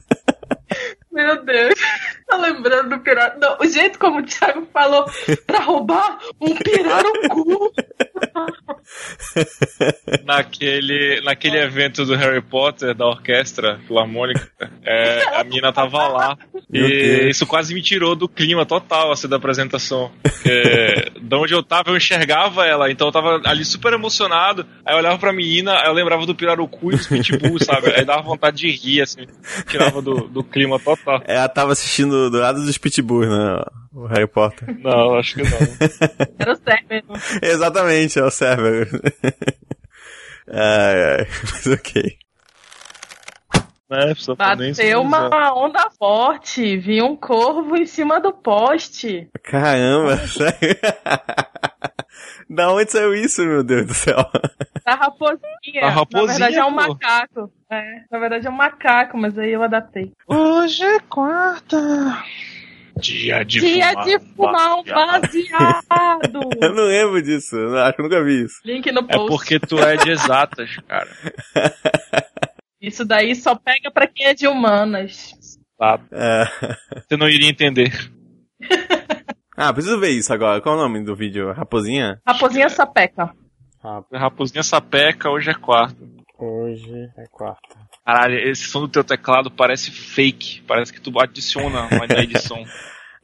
[1.18, 1.74] Meu Deus.
[2.28, 3.40] Tá lembrando do pirata.
[3.40, 5.06] Não, o jeito como o Thiago falou
[5.48, 7.72] pra roubar um pirarucu.
[10.24, 14.50] Naquele, naquele evento do Harry Potter, da orquestra filarmônica,
[14.84, 16.38] é, a mina tava lá.
[16.72, 20.12] E isso quase me tirou do clima total, assim, da apresentação.
[20.22, 24.66] Porque da onde eu tava, eu enxergava ela, então eu tava ali super emocionado.
[24.86, 27.92] Aí eu olhava pra menina, aí eu lembrava do Pirarucu e dos Pitbull, sabe?
[27.92, 29.26] Aí dava vontade de rir, assim,
[29.70, 31.22] tirava do, do clima total.
[31.26, 33.64] Ela tava assistindo do lado dos Pitbulls, né?
[33.98, 34.78] O Harry Potter.
[34.80, 35.50] Não, acho que não.
[36.38, 37.04] Era o Sérgio.
[37.42, 38.88] Exatamente, é o Cerber.
[40.48, 42.18] ai, ai, mas ok.
[43.90, 44.14] Né?
[44.16, 45.00] Se Bateu usar.
[45.00, 46.78] uma onda forte.
[46.78, 49.30] Vi um corvo em cima do poste.
[49.44, 50.78] Caramba, sério?
[52.48, 54.18] Da onde saiu isso, meu Deus do céu?
[54.86, 55.82] Da raposinha.
[55.82, 56.76] Da raposinha, Na verdade é um pô.
[56.76, 57.52] macaco.
[57.72, 60.12] É, na verdade é um macaco, mas aí eu adaptei.
[60.28, 61.78] Hoje é quarta.
[63.00, 64.06] Dia de Dia fumar.
[64.06, 66.50] de fumar um baseado.
[66.62, 68.56] Eu não lembro disso, eu não- acho que eu nunca vi isso.
[68.66, 69.28] Link no É post.
[69.30, 71.10] porque tu é de exatas, cara.
[72.82, 75.32] Isso daí só pega pra quem é de humanas.
[75.78, 76.00] Tá?
[76.12, 76.44] É.
[77.08, 77.92] Você não iria entender.
[79.60, 80.62] Ah, preciso ver isso agora.
[80.62, 81.52] Qual é o nome do vídeo?
[81.52, 82.22] Raposinha?
[82.28, 83.34] Raposinha sapeca.
[84.14, 85.98] Raposinha sapeca, hoje é quarta.
[86.78, 87.76] Hoje é quarta.
[88.06, 90.62] Caralho, esse som do teu teclado parece fake.
[90.68, 92.64] Parece que tu adiciona uma na edição.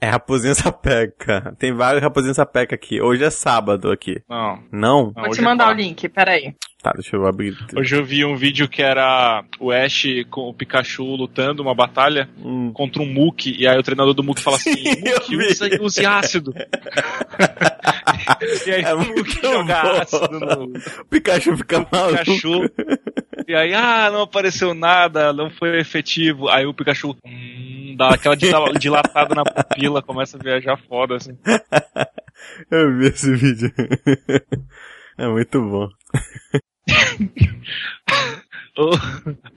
[0.01, 1.56] É Raposinha Sapeca.
[1.58, 3.01] Tem vários Raposinha Sapeca aqui.
[3.01, 4.22] Hoje é sábado aqui.
[4.30, 4.62] Não.
[4.70, 5.12] Não?
[5.14, 5.82] Vou hoje te é mandar o quarta.
[5.82, 6.54] link, peraí.
[6.82, 7.56] Tá, deixa eu abrir.
[7.74, 12.30] Hoje eu vi um vídeo que era o Ash com o Pikachu lutando uma batalha
[12.38, 12.74] Hum.
[12.74, 16.51] contra um Mook, e aí o treinador do Mook fala assim, Mook, usa, use ácido.
[18.68, 20.01] e aí É o Mook joga bom.
[20.01, 20.64] ácido no
[20.99, 22.18] O Pikachu fica maluco.
[22.26, 22.70] Pikachu.
[23.48, 26.50] E aí, ah, não apareceu nada, não foi efetivo.
[26.50, 31.38] Aí o Pikachu hum, dá aquela dila- dilatada na pupila, começa a viajar foda, assim.
[32.72, 33.72] Eu vi esse vídeo.
[35.16, 35.88] É muito bom.
[38.76, 38.89] Oh,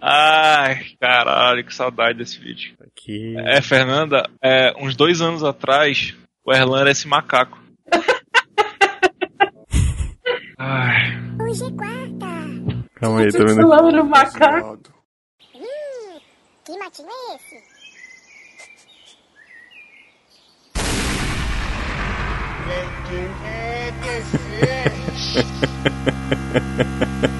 [0.02, 2.74] Ai, caralho, que saudade desse vídeo.
[2.78, 3.34] Aqui.
[3.38, 6.14] É, Fernanda, é, uns dois anos atrás,
[6.44, 7.58] o Erlan era esse macaco.
[10.58, 12.45] Ai, Hoje é quarta.
[12.96, 13.56] Calma aí, tô vendo.
[13.56, 14.78] Falando no macaco.
[15.54, 16.18] Hum,
[16.64, 17.62] que matinho é esse?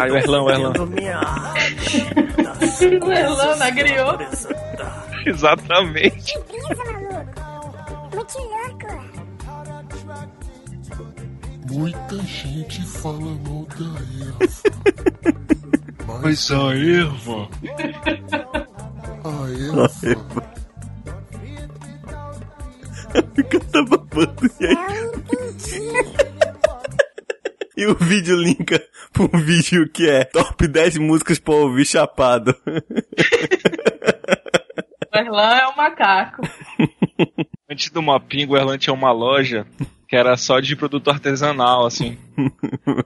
[0.00, 0.02] fazendo?
[0.02, 0.72] ai o Erlan, o Erlan.
[3.12, 4.18] Elana griou.
[5.26, 6.32] Exatamente.
[6.32, 7.40] Que brisa, maluco.
[8.14, 9.10] Muito louco.
[11.70, 13.84] Muita gente fala mal da
[14.26, 14.46] Eva.
[16.22, 17.48] Mas a Erva.
[19.22, 19.28] A
[19.70, 19.88] Eva
[23.34, 24.50] Fica tá babando.
[27.76, 28.59] E, e o vídeo um
[29.50, 32.54] vídeo que é Top 10 músicas pra ouvir chapado.
[35.12, 36.40] O Erlan é um macaco.
[37.68, 39.66] Antes do Mapingo, o Erlan tinha uma loja
[40.08, 42.16] que era só de produto artesanal, assim.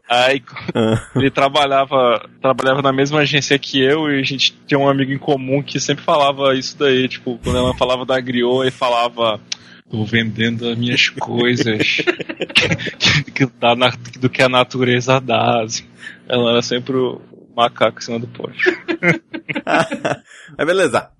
[0.07, 0.43] Aí
[1.17, 5.19] ele trabalhava, trabalhava na mesma agência que eu e a gente tinha um amigo em
[5.19, 9.41] comum que sempre falava isso daí, tipo, quando ela falava da griot, ele falava
[9.91, 12.03] tô vendendo as minhas coisas
[12.55, 15.63] que, que, dá na, do que a natureza dá.
[15.63, 15.85] Assim.
[16.29, 17.21] Ela era sempre o
[17.55, 18.65] macaco em cima do poste.
[20.57, 21.11] Mas beleza.